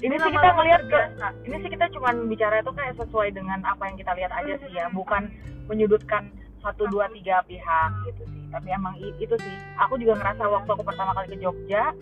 [0.00, 1.00] ini sih kita ngelihat ke
[1.48, 4.70] ini sih kita cuman bicara itu kayak sesuai dengan apa yang kita lihat aja sih
[4.72, 4.96] ya Hmm.
[4.96, 5.22] bukan
[5.70, 8.42] menyudutkan satu dua tiga pihak gitu sih.
[8.50, 9.54] Tapi emang itu sih.
[9.80, 11.92] Aku juga ngerasa waktu aku pertama kali ke Jogja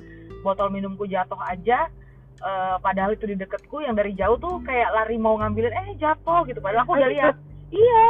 [0.42, 1.90] botol minumku jatuh aja
[2.38, 6.46] eh, padahal itu di deketku yang dari jauh tuh kayak lari mau ngambilin eh jatuh
[6.46, 6.58] gitu.
[6.62, 7.34] Padahal aku udah lihat.
[7.70, 8.04] Iya.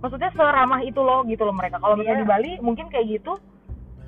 [0.00, 1.80] Maksudnya seramah itu loh gitu loh mereka.
[1.80, 2.24] Kalau misalnya Iya.
[2.24, 3.32] di Bali mungkin kayak gitu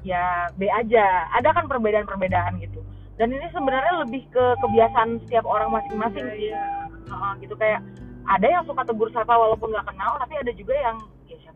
[0.05, 1.29] ya B aja.
[1.37, 2.81] Ada kan perbedaan-perbedaan gitu.
[3.19, 6.51] Dan ini sebenarnya lebih ke kebiasaan setiap orang masing-masing Iya, sih.
[7.09, 7.55] Heeh, gitu.
[7.59, 7.83] Kayak
[8.29, 10.97] ada yang suka tegur sapa walaupun nggak kenal tapi ada juga yang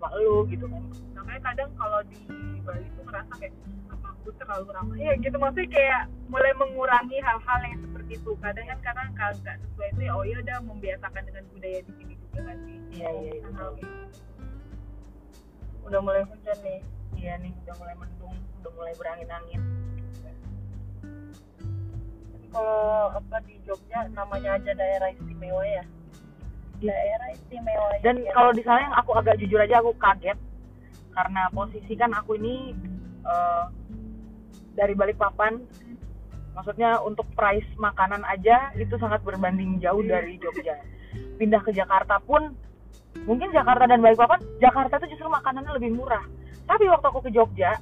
[0.02, 0.82] siapa lu gitu kan.
[1.14, 2.18] Makanya kadang kalau di
[2.66, 3.54] Bali tuh ngerasa kayak
[3.86, 5.36] apa aku terlalu ramah ya gitu.
[5.38, 8.30] Maksudnya kayak mulai mengurangi hal-hal yang seperti itu.
[8.42, 11.92] Kadang kan karena kalau nggak sesuai itu ya oh ya udah membiasakan dengan budaya di
[11.94, 12.78] sini juga kan sih.
[12.98, 13.66] Iya iya iya.
[13.78, 13.94] Gitu.
[15.86, 16.80] udah mulai hujan nih.
[17.14, 19.62] Iya nih udah mulai mendung udah mulai berangin-angin
[22.52, 25.84] kalau apa di Jogja namanya aja daerah istimewa ya
[27.36, 30.38] istimewa dan yang- kalau di sana yang aku agak jujur aja aku kaget.
[31.12, 32.72] Karena posisi kan aku ini
[33.22, 33.64] eh,
[34.74, 35.60] dari Balikpapan
[36.56, 40.76] maksudnya untuk price makanan aja itu sangat berbanding jauh dari Jogja.
[41.38, 42.56] Pindah ke Jakarta pun
[43.28, 46.24] mungkin Jakarta dan Balikpapan Jakarta itu justru makanannya lebih murah.
[46.64, 47.76] Tapi waktu aku ke Jogja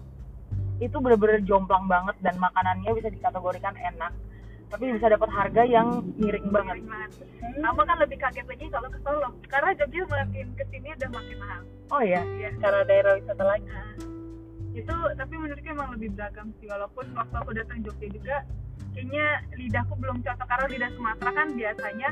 [0.81, 4.13] itu bener-bener jomplang banget dan makanannya bisa dikategorikan enak
[4.71, 7.11] tapi bisa dapat harga yang miring banget banget.
[7.37, 11.11] Hmm, Kamu kan lebih kaget lagi kalau ke Solo karena Jogja makin ke sini udah
[11.11, 12.51] makin mahal oh ya Iya.
[12.57, 13.91] karena daerah wisata lagi Nah,
[14.73, 18.37] itu tapi menurutku emang lebih beragam sih walaupun waktu aku datang Jogja juga
[18.91, 22.09] kayaknya lidahku belum cocok karena lidah Sumatera kan biasanya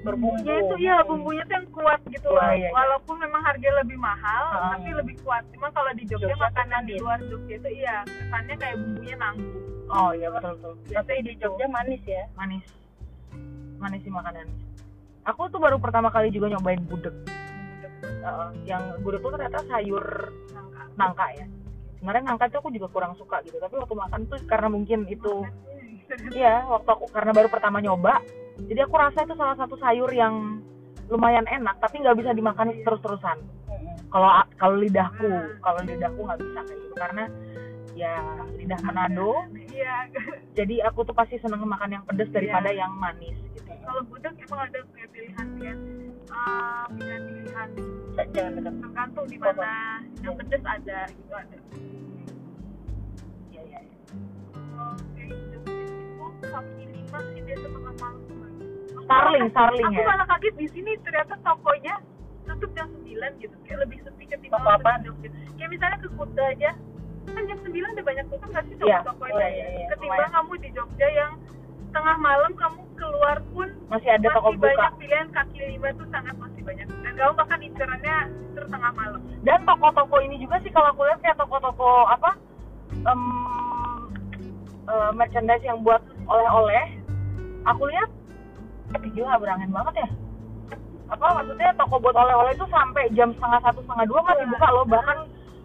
[0.00, 2.70] bumbunya itu iya bumbunya tuh yang kuat gitu loh Wah, iya, iya.
[2.70, 4.72] walaupun memang harga lebih mahal Ah.
[4.72, 8.54] tapi lebih kuat cuma kalau di Jogja, Jogja makanan di luar Jogja itu iya kesannya
[8.56, 10.72] kayak bumbunya nanggung oh iya betul betul.
[10.92, 12.24] Tapi di Jogja manis ya?
[12.36, 12.64] Manis.
[13.78, 14.56] Manis sih makanannya.
[15.28, 17.12] Aku tuh baru pertama kali juga nyobain gudeg.
[18.24, 20.04] Uh, yang gudeg tuh ternyata sayur
[20.54, 20.82] nangka.
[20.96, 21.46] Nangka ya?
[21.98, 25.42] Sebenarnya nangka itu aku juga kurang suka gitu tapi waktu makan tuh karena mungkin itu
[26.32, 28.22] iya waktu aku karena baru pertama nyoba
[28.64, 30.62] jadi aku rasa itu salah satu sayur yang
[31.08, 33.38] lumayan enak tapi nggak bisa dimakan terus-terusan.
[33.68, 33.96] Mm-mm.
[34.12, 34.28] kalau
[34.60, 37.24] kalau lidahku kalau lidahku nggak bisa kayak gitu karena
[37.98, 38.14] ya
[38.54, 39.42] lidah Manado.
[39.74, 40.06] Iya.
[40.54, 43.66] Jadi aku tuh pasti seneng makan yang pedas daripada yang manis gitu.
[43.66, 45.74] Kalau gudeg emang ada kayak pilihan ya.
[46.28, 47.68] Uh, pilihan pilihan
[48.30, 49.98] jangan dekat tergantung di mana.
[50.22, 51.58] Yang pedes ada gitu ada.
[53.50, 53.92] Iya, iya, iya.
[54.94, 55.58] Jogja itu
[56.38, 58.14] kaki lima sih dia setengah malam.
[59.08, 60.06] Starling, Starling aku ya.
[60.06, 61.96] malah kaget di sini ternyata tokonya
[62.44, 63.56] tutup jam 9 gitu.
[63.64, 65.00] Kayak lebih sepi ketimbang Apa-apaan?
[65.02, 66.70] di Jogja kayak misalnya ke Kuta aja
[67.34, 70.32] kan jam 9 udah banyak tutup nggak sih Iya, toko-toko iya, itu iya, iya, ketimbang
[70.32, 71.32] kamu di Jogja yang
[71.88, 74.68] tengah malam kamu keluar pun masih ada toko masih buka.
[74.68, 76.86] banyak pilihan kaki lima tuh sangat masih banyak.
[76.88, 78.16] Dan kamu bahkan incerannya
[78.52, 79.20] terus tengah malam.
[79.46, 82.30] Dan toko-toko ini juga sih kalau aku lihat kayak toko-toko apa
[82.92, 83.22] em,
[84.88, 86.86] eh, merchandise yang buat oleh-oleh.
[87.66, 88.10] Aku lihat
[88.88, 90.08] Ih, gila berangin banget ya.
[91.12, 94.84] Apa maksudnya toko buat oleh-oleh itu sampai jam setengah satu setengah dua masih buka loh.
[94.88, 95.18] bahkan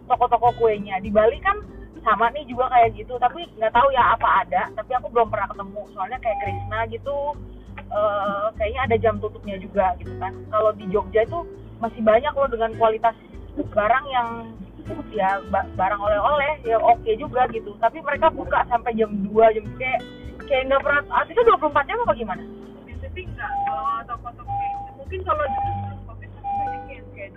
[0.08, 1.00] toko-toko kuenya.
[1.00, 1.56] Di Bali kan
[2.04, 5.48] sama nih juga kayak gitu tapi nggak tahu ya apa ada tapi aku belum pernah
[5.48, 5.82] ketemu.
[5.96, 7.16] Soalnya kayak Krishna gitu
[7.78, 10.32] eh, kayaknya ada jam tutupnya juga gitu kan.
[10.52, 11.40] Kalau di Jogja itu
[11.80, 13.16] masih banyak loh dengan kualitas
[13.54, 14.28] barang yang
[15.14, 17.72] ya ba- barang oleh-oleh ya oke juga gitu.
[17.80, 20.00] Tapi mereka buka sampai jam 2 jam kayak
[20.44, 22.42] kayak nggak pernah artinya 24 jam apa gimana?
[22.84, 26.30] Biasanya sih enggak kalau toko-toko gitu mungkin kalau dulu sebelum covid
[26.88, 27.32] kayak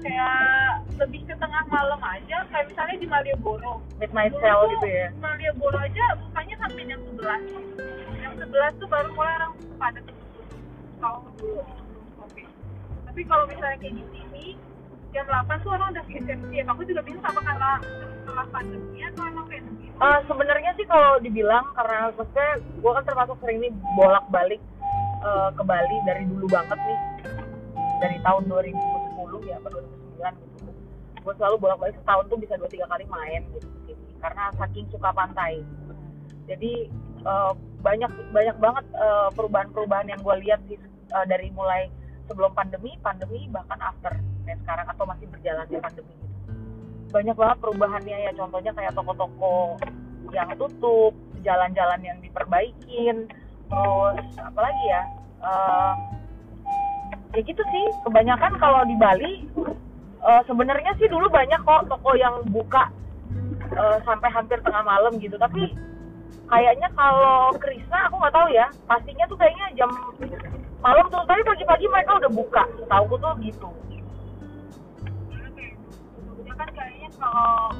[0.00, 3.72] kayak lebih ke tengah malam aja kayak misalnya di Malioboro.
[4.00, 5.06] Midnight sale gitu ya?
[5.20, 10.46] Malioboro aja bukanya sampai jam 11 jam 11 tuh baru mulai orang pada tutup
[11.00, 11.62] kalau dulu
[12.20, 12.48] covid
[13.08, 14.46] tapi kalau misalnya kayak di sini
[15.12, 17.70] jam 8 tuh orang udah geser siap aku juga bingung apa karena
[18.20, 19.92] setelah pandemi atau emang kayak begitu?
[20.00, 24.60] Eh, sebenarnya sih kalau dibilang karena maksudnya gue kan termasuk sering nih bolak balik
[25.52, 27.00] ke Bali dari dulu banget nih.
[28.00, 28.48] Dari tahun
[29.28, 29.70] 2010 ya atau
[30.16, 30.70] 2009 gitu.
[31.20, 34.44] Gue selalu bolak balik setahun tuh bisa dua tiga kali main gitu ke sini karena
[34.56, 35.52] saking suka pantai.
[36.48, 36.72] Jadi
[37.24, 37.52] eh,
[37.84, 41.92] banyak banyak banget eh, perubahan-perubahan yang gue lihat eh, dari mulai
[42.30, 44.14] sebelum pandemi pandemi bahkan after
[44.46, 46.36] kayak sekarang atau masih berjalannya pandemi gitu.
[47.10, 49.76] Banyak banget perubahannya ya contohnya kayak toko-toko
[50.30, 53.26] yang tutup jalan-jalan yang diperbaikin
[53.70, 55.02] terus apalagi ya
[55.42, 55.94] eh,
[57.30, 59.46] ya gitu sih kebanyakan kalau di Bali
[60.20, 62.90] eh, sebenarnya sih dulu banyak kok toko yang buka
[63.70, 65.38] eh, sampai hampir tengah malam gitu.
[65.38, 65.70] Tapi
[66.50, 69.90] kayaknya kalau Krishna aku nggak tahu ya pastinya tuh kayaknya jam
[70.82, 71.22] malam tuh.
[71.26, 73.70] Tapi pagi-pagi mereka udah buka tahu tuh gitu.
[76.58, 77.72] Kan kayaknya kalau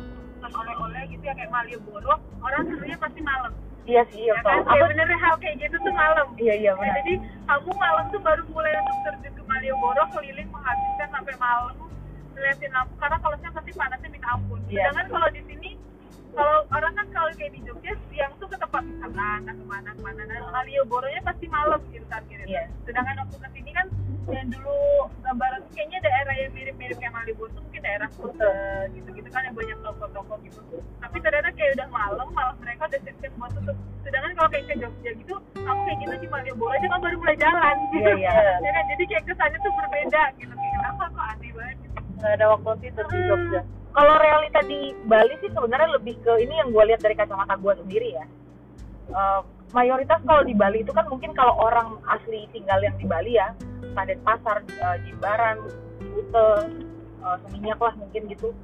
[0.50, 3.52] oleh-oleh gitu ya kayak Malioboro orang sebenarnya pasti malam
[3.84, 4.58] iya sih iya ya kan?
[4.60, 6.26] Kayak Aku- bener hal kayak gitu tuh malam.
[6.36, 6.94] Iya iya Ya, benar.
[7.00, 7.14] Jadi
[7.44, 11.74] kamu malam tuh baru mulai untuk terjun ke Malioboro keliling menghabiskan sampai malam
[12.32, 12.94] ngeliatin lampu.
[12.96, 14.58] Karena kalau saya pasti panasnya minta ampun.
[14.66, 14.84] Iya.
[14.84, 15.70] sedangkan kalau di sini
[16.30, 19.90] kalau orang kan kalau kayak di Jogja siang tuh ke tempat wisata nah ke mana
[19.90, 20.20] ke mana.
[20.22, 22.62] Nah Malioboro-nya pasti malam gitu kan Iya.
[22.82, 23.86] sedangkan waktu ke sini kan
[24.30, 24.78] yang dulu
[25.20, 28.50] gambaran kayaknya daerah yang mirip-mirip kayak Malioboro tuh mungkin daerah kota
[28.90, 30.60] gitu-gitu kan yang banyak toko-toko gitu
[30.98, 34.74] tapi ternyata kayak udah malam malah mereka udah siap-siap buat tutup sedangkan kalau kayak ke
[34.78, 38.32] Jogja gitu kamu kayak gitu di Malioboro aja kan baru mulai jalan gitu Iya, iya.
[38.66, 38.84] Ya kan?
[38.90, 41.98] jadi kayak kesannya tuh berbeda gitu kayak kenapa kok aneh banget gitu.
[42.16, 43.60] nggak ada waktu tidur di Jogja.
[43.90, 47.74] Kalau realita di Bali sih sebenarnya lebih ke ini yang gue lihat dari kacamata gue
[47.74, 48.24] sendiri ya.
[49.10, 49.40] Eh,
[49.72, 53.50] mayoritas kalau di Bali itu kan mungkin kalau orang asli tinggal yang di Bali ya,
[53.92, 55.56] Padet Pasar, eh, Jimbaran,
[56.00, 56.50] Kute,
[57.20, 58.54] eh, Seminyak lah mungkin gitu.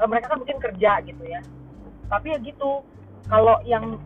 [0.00, 1.40] Eh, mereka kan mungkin kerja gitu ya.
[2.10, 2.84] Tapi ya gitu,
[3.28, 3.96] kalau yang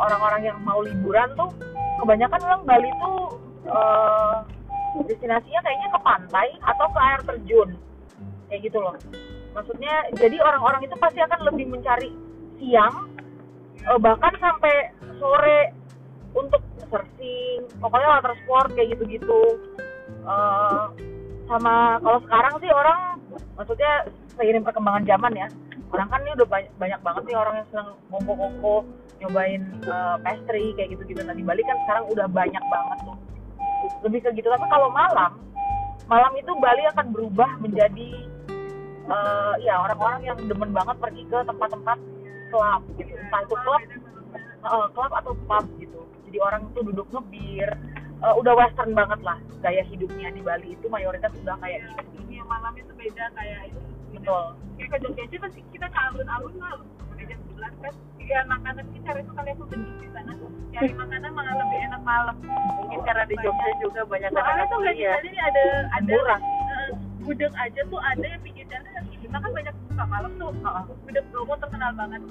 [0.00, 1.52] orang-orang yang mau liburan tuh
[2.00, 3.20] kebanyakan orang Bali tuh
[3.68, 4.36] eh,
[5.06, 7.70] destinasinya kayaknya ke pantai atau ke air terjun
[8.48, 8.96] kayak gitu loh
[9.54, 12.10] maksudnya jadi orang-orang itu pasti akan lebih mencari
[12.58, 13.12] siang
[13.84, 15.76] eh, bahkan sampai sore
[16.32, 19.42] untuk surfing pokoknya water sport kayak gitu-gitu
[20.20, 20.84] Eh,
[21.50, 23.00] sama kalau sekarang sih orang
[23.58, 24.06] maksudnya
[24.38, 25.48] seiring perkembangan zaman ya
[25.90, 28.76] orang kan ini udah banyak, banyak banget nih orang yang senang kongko-kongko
[29.18, 31.20] nyobain eh, pastry kayak gitu-gitu.
[31.26, 33.18] Nah di Bali kan sekarang udah banyak banget tuh.
[34.06, 34.48] Lebih ke gitu.
[34.48, 35.32] Tapi kalau malam
[36.06, 38.10] malam itu Bali akan berubah menjadi
[39.10, 41.98] eh, ya orang-orang yang demen banget pergi ke tempat-tempat
[42.54, 43.12] club gitu.
[43.18, 43.82] Entah itu club
[44.62, 46.00] eh, club atau pub gitu.
[46.30, 47.70] Jadi orang itu duduk ngebir
[48.20, 52.02] eh, udah western banget lah gaya hidupnya di Bali itu mayoritas udah kayak gitu.
[52.24, 53.80] Dunia malamnya tuh beda kayak itu
[54.16, 54.44] betul.
[54.76, 56.72] Kayak ke Jogja aja pasti kita ke alun-alun lah
[57.20, 57.94] jam 11 kan.
[58.30, 60.32] Ya makanan sih cara itu kalian tuh gendut di sana.
[60.70, 62.36] Cari makanan malah lebih enak malam.
[62.78, 65.64] Mungkin karena di Jogja juga banyak soalnya anak tuh nggak kuliah jadi ada
[65.98, 66.40] ada murah.
[66.40, 66.88] Eh,
[67.20, 70.50] gudeg aja tuh ada yang pinggir jalan kan kita kan banyak suka malam tuh.
[71.04, 72.22] Gudeg Bromo terkenal banget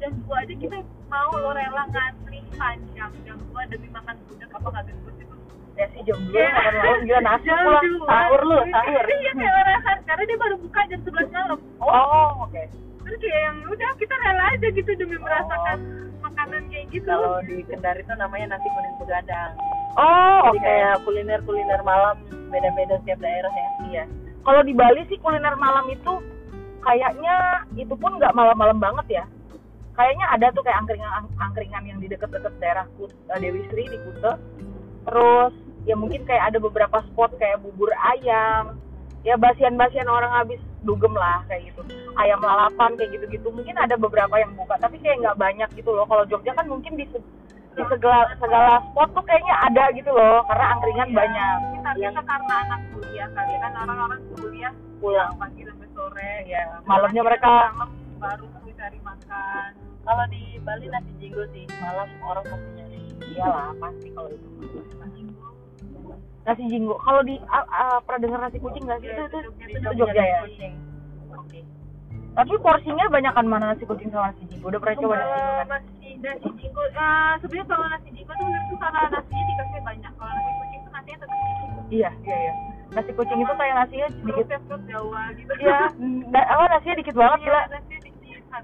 [0.00, 3.12] jam dua aja kita mau lo rela ngantri panjang.
[3.22, 5.36] Jam dua demi makan gudeg apa nggak gendut itu
[5.76, 6.98] ya sih jam dua makan malam.
[7.04, 8.06] Gila nasi Jam pula dua.
[8.08, 9.04] sahur lu sahur.
[9.04, 11.58] Iya kayak orang karena dia baru buka jam 11 malam.
[11.78, 12.62] Oh oke.
[13.00, 15.78] Terus kayak yang udah kita rela aja gitu demi merasakan
[16.20, 17.06] makanan kayak gitu.
[17.08, 19.52] Kalau di Kendari tuh namanya nasi kuning begadang.
[19.98, 20.58] Oh oke.
[20.60, 22.16] kayak kuliner kuliner malam
[22.48, 23.68] beda-beda setiap daerah ya.
[23.86, 24.04] Iya.
[24.40, 26.12] Kalau di Bali sih kuliner malam itu
[26.80, 27.34] kayaknya
[27.76, 29.24] itu pun nggak malam-malam banget ya
[30.00, 33.98] kayaknya ada tuh kayak angkringan angkringan yang di deket-deket daerah Kut- eh, Dewi Sri di
[34.00, 34.32] Kute
[35.04, 35.52] terus
[35.84, 38.80] ya mungkin kayak ada beberapa spot kayak bubur ayam.
[39.20, 41.84] Ya basian-basian orang habis dugem lah kayak gitu.
[42.16, 43.52] Ayam lalapan kayak gitu-gitu.
[43.52, 46.08] Mungkin ada beberapa yang buka tapi kayak nggak banyak gitu loh.
[46.08, 47.04] Kalau Jogja kan mungkin di
[47.70, 51.16] di segala segala spot tuh kayaknya ada gitu loh karena angkringan Iya.
[51.20, 51.56] banyak.
[51.60, 55.32] Ini ternyata karena anak kuliah kali kan orang-orang kuliah pulang.
[55.36, 56.64] pagi sampai sore ya.
[56.88, 58.46] Malamnya mereka malam baru
[58.80, 59.70] cari makan
[60.04, 62.98] kalau di Bali nasi jinggo sih malam orang pasti nyari.
[63.36, 64.48] Iyalah pasti kalau itu.
[66.40, 66.94] Nasi jinggo.
[67.04, 69.08] Kalau di ah, ah, pernah dengar nasi kucing nggak sih?
[69.12, 69.38] Itu itu
[69.78, 70.40] itu Jogja ya?
[72.30, 74.70] tapi porsinya banyak kan mana nasi kucing sama nasi jinggo?
[74.70, 75.66] Udah pernah coba nasi jinggo kan?
[75.68, 80.12] Nasi nasi jinggo eh, sebenarnya kalau nasi jinggo tuh menurutku karena nasinya dikasih banyak.
[80.16, 81.70] Kalau nasi kucing tuh nasinya tetap sedikit.
[81.90, 82.54] Iya iya iya.
[82.90, 84.46] Nasi kucing itu kayak nasinya sedikit.
[84.90, 85.52] Jawa gitu.
[85.60, 85.78] Iya
[86.32, 87.60] da- apa nasinya dikit banget gila.
[87.68, 87.99] nasinya dikit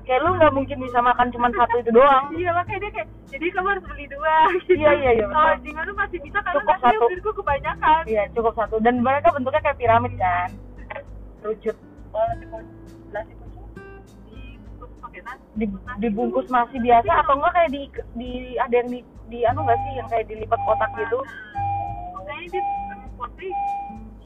[0.07, 2.25] kayak lu nggak mungkin bisa makan cuma satu itu doang.
[2.35, 4.37] Iya makanya dia kayak jadi kamu harus beli dua.
[4.66, 4.83] Gitu.
[4.83, 7.05] Iya, iya, iya, kalau jinggo tuh masih bisa karena Cukup nasinya satu.
[7.07, 8.03] menurutku kebanyakan.
[8.07, 8.77] Iya cukup satu.
[8.83, 10.49] Dan mereka bentuknya kayak piramid kan?
[11.46, 11.77] Rucut
[12.11, 12.33] kalau
[13.12, 13.33] nasi
[15.57, 15.66] di,
[16.05, 17.83] dibungkus nasi biasa atau enggak kayak di
[18.16, 19.01] di ada yang di
[19.33, 21.18] di anu nggak sih yang kayak dilipat kotak gitu?
[22.12, 22.62] Makanya dia
[23.16, 23.49] porsi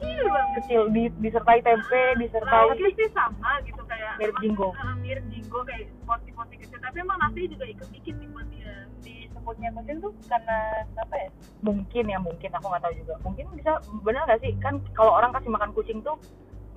[0.01, 0.81] kecil banget kecil.
[0.89, 4.67] Di, disertai tempe disertai lauknya sih sama gitu kayak Mirip jinggo.
[4.73, 6.79] eh, mirip jinggo kayak porsi-porsi kecil.
[6.81, 10.57] Tapi emang nasinya juga ikut dikit di porsinya disebutnya kucing tuh karena
[10.97, 11.29] apa ya
[11.61, 12.49] mungkin ya mungkin.
[12.57, 13.13] Aku nggak tahu juga.
[13.21, 14.51] Mungkin bisa benar nggak sih?
[14.59, 16.17] Kan kalau orang kasih makan kucing tuh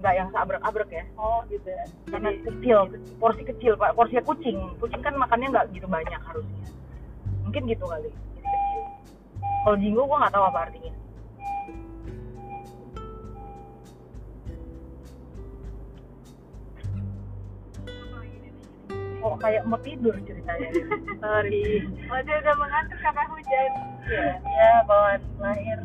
[0.04, 1.04] nggak yang seabrek-abrek ya.
[1.16, 1.84] Oh gitu ya.
[2.12, 2.78] Karena kecil.
[3.16, 3.96] porsi kecil pak.
[3.96, 4.58] Porsinya kucing.
[4.76, 6.66] Kucing kan makannya nggak gitu banyak harusnya.
[7.44, 8.10] Mungkin gitu kali.
[8.36, 8.82] Jadi kecil.
[9.64, 10.92] Kalau jinggo gua nggak tahu apa artinya
[19.34, 20.70] kok kayak mau tidur ceritanya?
[21.22, 21.82] Sorry.
[22.06, 23.70] Oh dia udah mengantuk karena hujan.
[24.06, 24.32] Iya.
[24.38, 25.78] ya bawaan lahir.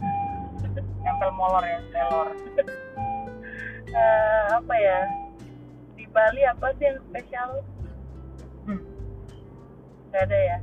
[1.01, 2.29] Nempel molor ya telor.
[3.89, 4.99] Eh, apa ya?
[5.97, 7.49] Di Bali apa sih yang spesial?
[8.69, 8.81] Hmm.
[10.13, 10.57] nggak ada ya?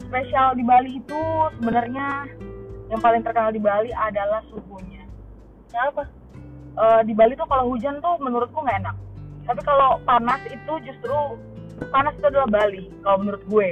[0.00, 1.20] Spesial di Bali itu
[1.60, 2.24] sebenarnya
[2.88, 5.04] yang paling terkenal di Bali adalah suhunya.
[5.68, 6.08] Kenapa
[6.80, 8.96] Eh, di Bali tuh kalau hujan tuh menurutku nggak enak.
[9.44, 11.16] Tapi kalau panas itu justru
[11.88, 13.70] panas itu adalah Bali kalau menurut gue.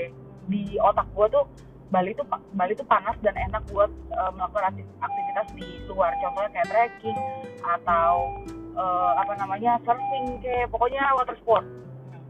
[0.48, 1.44] Di otak gue tuh
[1.88, 2.24] Bali tuh
[2.56, 6.12] Bali tuh panas dan enak buat eh, melakukan akti- aktivitas di luar.
[6.24, 7.18] Contohnya kayak trekking
[7.60, 8.32] atau
[8.76, 11.64] eh, apa namanya surfing kayak pokoknya water sport.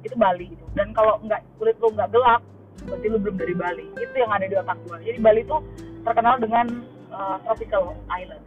[0.03, 0.65] Itu Bali gitu.
[0.75, 2.43] Dan kalau nggak kulit lu nggak gelap
[2.87, 3.85] berarti lu belum dari Bali.
[3.99, 4.99] Itu yang ada di otak gue.
[5.07, 5.63] Jadi Bali tuh
[6.03, 6.67] terkenal dengan
[7.15, 8.43] eh, tropical island.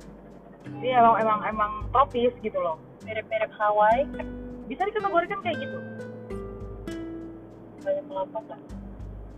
[0.62, 2.76] Jadi emang emang emang tropis gitu loh.
[3.08, 4.08] Mirip-mirip Hawaii.
[4.72, 5.91] Bisa dikategorikan kayak gitu
[8.22, 8.60] kelapa kan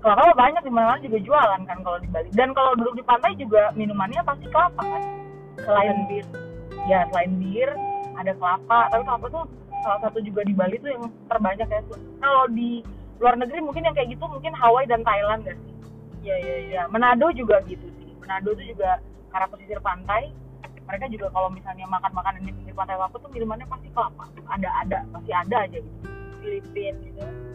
[0.04, 2.28] kelapa banyak di mana juga jualan kan kalau di Bali.
[2.36, 5.04] Dan kalau duduk di pantai juga minumannya pasti kelapa kan?
[5.63, 6.28] Selain bir.
[6.91, 7.72] Ya selain bir
[8.19, 8.91] ada kelapa.
[8.91, 9.43] Tapi kelapa tuh
[9.80, 11.82] salah satu juga di Bali tuh yang terbanyak ya
[12.19, 12.84] kalau di
[13.24, 15.74] luar negeri mungkin yang kayak gitu mungkin Hawaii dan Thailand gak sih?
[16.28, 16.82] Iya iya iya.
[16.84, 18.12] Ya Manado juga gitu sih.
[18.19, 19.00] Manado tuh juga
[19.32, 20.36] karena pesisir pantai
[20.84, 24.28] mereka juga kalau misalnya makan makanan di pinggir pantai apa tuh minumannya pasti kelapa.
[24.52, 25.99] Ada ada pasti ada aja gitu.
[26.43, 27.53] Filipina gitu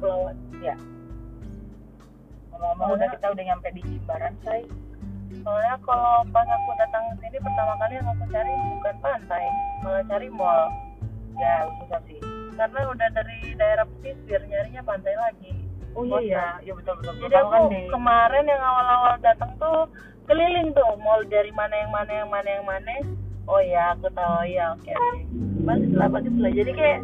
[0.00, 0.76] Pulauan ya.
[2.56, 4.64] Ngomong-ngomong udah kita udah nyampe di Jimbaran say.
[5.44, 9.44] Soalnya kalau pas aku datang ke sini pertama kali yang aku cari bukan pantai
[9.84, 10.72] malah cari mall.
[11.36, 12.20] Ya susah sih.
[12.56, 15.52] Karena udah dari daerah pesisir nyarinya pantai lagi.
[15.92, 16.44] Oh iya iya.
[16.64, 17.14] Ya betul betul.
[17.20, 19.84] Jadi aku kan kemarin yang awal-awal datang tuh
[20.24, 22.92] keliling tuh mall dari mana yang mana yang mana yang mana.
[23.44, 24.48] Oh ya aku tahu.
[24.48, 25.18] Ya oke oke.
[25.68, 26.52] Bagus lah bagus lah.
[26.56, 27.00] Jadi kayak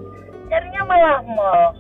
[0.49, 1.77] nyarinya malah mall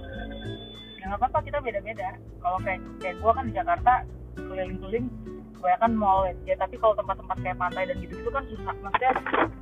[1.07, 2.19] ya nggak apa-apa kita beda-beda.
[2.43, 4.03] Kalau kayak kayak gua kan di Jakarta
[4.35, 5.07] keliling-keliling
[5.55, 6.55] kebanyakan mall ya.
[6.59, 8.75] Tapi kalau tempat-tempat kayak pantai dan gitu itu kan susah.
[8.83, 9.13] Maksudnya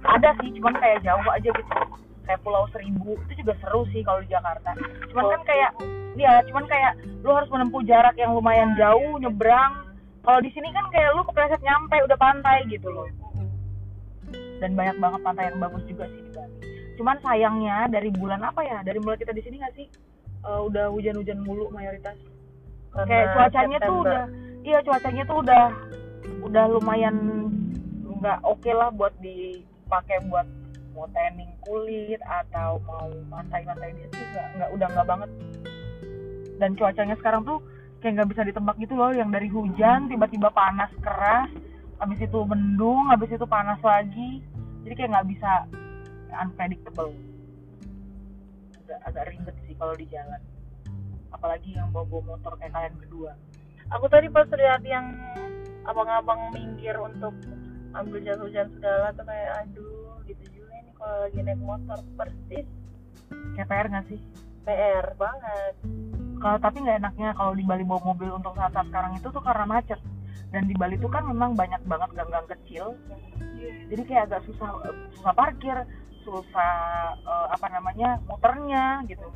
[0.09, 1.72] ada sih cuman kayak jauh aja gitu.
[2.24, 4.72] Kayak Pulau Seribu itu juga seru sih kalau di Jakarta.
[5.12, 5.70] Cuman kan kayak
[6.16, 9.84] ya cuman kayak lu harus menempuh jarak yang lumayan jauh nyebrang.
[10.24, 13.05] Kalau di sini kan kayak lu kepleset nyampe udah pantai gitu loh.
[14.32, 16.57] Dan banyak banget pantai yang bagus juga sih di Bali.
[16.97, 18.80] Cuman sayangnya dari bulan apa ya?
[18.80, 19.84] Dari mulai kita di sini nggak sih
[20.45, 22.16] Eh, udah hujan-hujan mulu mayoritas.
[22.92, 24.05] Karena kayak cuacanya tuh September.
[24.05, 24.24] udah
[24.64, 25.64] iya cuacanya tuh udah
[26.45, 27.16] udah lumayan
[28.20, 30.47] nggak oke lah buat dipakai buat
[30.95, 35.30] mau tanning kulit atau mau pantai-pantai di sini nggak nggak udah nggak banget.
[36.61, 37.59] Dan cuacanya sekarang tuh
[38.05, 41.49] kayak nggak bisa ditebak gitu loh yang dari hujan tiba-tiba panas keras
[41.99, 44.45] habis itu mendung habis itu panas lagi.
[44.84, 45.51] Jadi kayak nggak bisa
[46.36, 47.16] unpredictable.
[48.84, 50.41] Agak agak ribet sih kalau di jalan.
[51.35, 53.33] Apalagi yang bawa bawa motor kayak kalian berdua.
[53.93, 55.12] Aku tadi pas lihat yang
[55.85, 57.35] abang-abang minggir untuk
[57.95, 61.99] ambil jas hujan segala tuh kayak aduh gitu juga nih kalau lagi naik motor.
[62.16, 62.66] Persis.
[63.55, 64.20] Kayak PR nggak sih?
[64.64, 65.75] PR banget.
[66.41, 69.64] Kalau tapi nggak enaknya kalau di Bali bawa mobil untuk saat-saat sekarang itu tuh karena
[69.68, 70.01] macet.
[70.55, 72.95] Dan di Bali tuh kan memang banyak banget gang-gang kecil.
[73.91, 74.70] Jadi kayak agak susah
[75.18, 75.77] susah parkir
[76.25, 76.75] susah
[77.20, 79.29] eh, apa namanya muternya gitu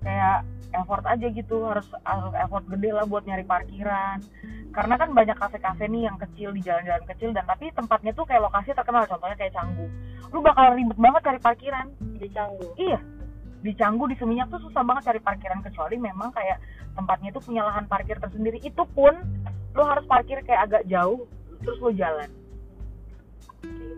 [0.00, 4.22] kayak effort aja gitu harus harus effort gede lah buat nyari parkiran
[4.70, 8.46] karena kan banyak kafe-kafe nih yang kecil di jalan-jalan kecil dan tapi tempatnya tuh kayak
[8.46, 9.90] lokasi terkenal contohnya kayak Canggu
[10.30, 13.00] lu bakal ribet banget cari parkiran di Canggu Iya,
[13.60, 16.58] di Canggu di Seminyak tuh susah banget cari parkiran kecuali memang kayak
[16.96, 18.58] tempatnya itu punya lahan parkir tersendiri.
[18.64, 19.12] Itu pun
[19.76, 21.28] lo harus parkir kayak agak jauh
[21.60, 22.30] terus lo jalan.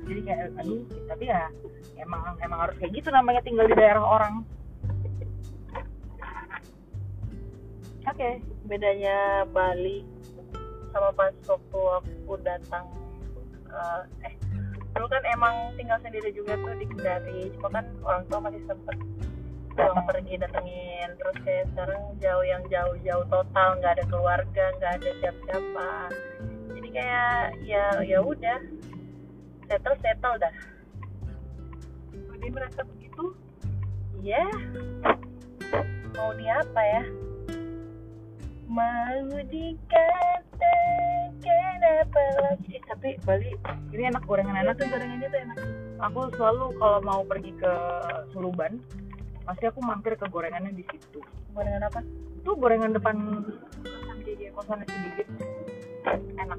[0.02, 1.46] Jadi kayak aduh, tapi ya
[2.02, 4.42] emang emang harus kayak gitu namanya tinggal di daerah orang.
[8.02, 10.02] Oke, bedanya Bali
[10.92, 12.84] sama pas waktu aku datang
[13.72, 14.34] eh, eh
[14.92, 18.96] dulu kan emang tinggal sendiri juga tuh di Kendari cuma kan orang tua masih sempet
[19.72, 25.10] pulang pergi datengin terus kayak sekarang jauh yang jauh-jauh total nggak ada keluarga nggak ada
[25.24, 25.90] siapa-siapa
[26.76, 28.60] jadi kayak ya ya udah
[29.64, 30.54] settle settle dah
[32.12, 33.32] Jadi merasa begitu
[34.22, 34.46] Iya.
[36.14, 37.02] Mau di apa ya?
[38.72, 40.56] Mau dikatakan
[41.84, 42.80] apa lagi?
[42.80, 43.52] Eh, tapi Bali
[43.92, 45.60] ini enak gorengan enak tuh gorengannya tuh enak.
[46.08, 47.68] Aku selalu kalau mau pergi ke
[48.32, 48.80] Suluban
[49.44, 51.20] pasti aku mampir ke gorengannya di situ.
[51.52, 52.00] Gorengan apa?
[52.40, 53.44] Itu gorengan depan
[54.56, 55.28] kosan si Digit
[56.40, 56.56] enak.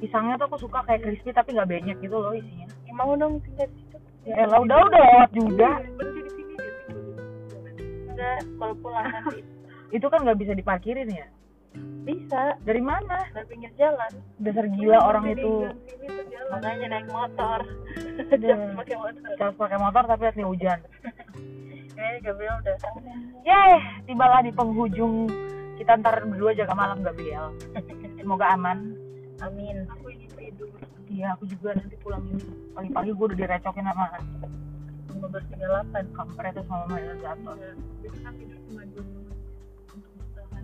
[0.00, 2.64] Pisangnya tuh aku suka kayak crispy tapi nggak banyak gitu loh isinya.
[2.88, 4.00] Ya, mau dong tinggal di situ.
[4.24, 5.68] Ya elah, udah udah lewat juga.
[5.92, 6.96] berhenti di sini aja sih.
[8.08, 9.59] Enggak, kalau pulang nanti
[9.90, 11.26] Itu kan nggak bisa diparkirin ya.
[12.02, 13.30] bisa Dari mana?
[13.30, 14.10] dari pinggir jalan.
[14.42, 15.52] Dasar gila orang Jadi itu.
[16.50, 17.58] Makanya naik motor.
[18.34, 19.30] Jangan pakai motor.
[19.38, 20.78] Harus pakai motor tapi lagi hujan.
[22.00, 22.80] Eh, Gabriel udah.
[23.44, 23.76] Yeay,
[24.08, 25.28] tibalah di penghujung
[25.76, 27.52] kita ntar berdua jaga malam Gabriel.
[28.16, 28.96] Semoga aman.
[29.44, 29.84] Amin.
[29.84, 30.72] Aku ingin tidur.
[31.12, 32.40] Iya, aku juga nanti pulang ini
[32.72, 34.16] pagi-pagi gue udah direcokin sama
[35.12, 36.16] 1538.
[36.16, 37.56] kampret sama Maya jatuh.
[38.00, 39.19] Biasanya tidur cuma menit.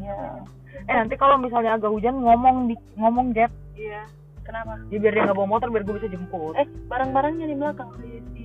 [0.01, 0.45] Ya.
[0.87, 4.05] Eh nanti kalau misalnya agak hujan ngomong di ngomong gap, Iya.
[4.47, 4.79] Kenapa?
[4.95, 6.55] ya biar dia nggak bawa motor biar gue bisa jemput.
[6.55, 7.91] Eh, barang-barangnya di belakang.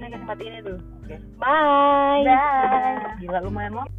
[0.01, 0.79] Saya kasih mati ini dulu.
[1.05, 1.15] Oke.
[1.37, 2.25] Bye.
[2.25, 3.13] Dah.
[3.21, 3.91] Gila lumayan lama.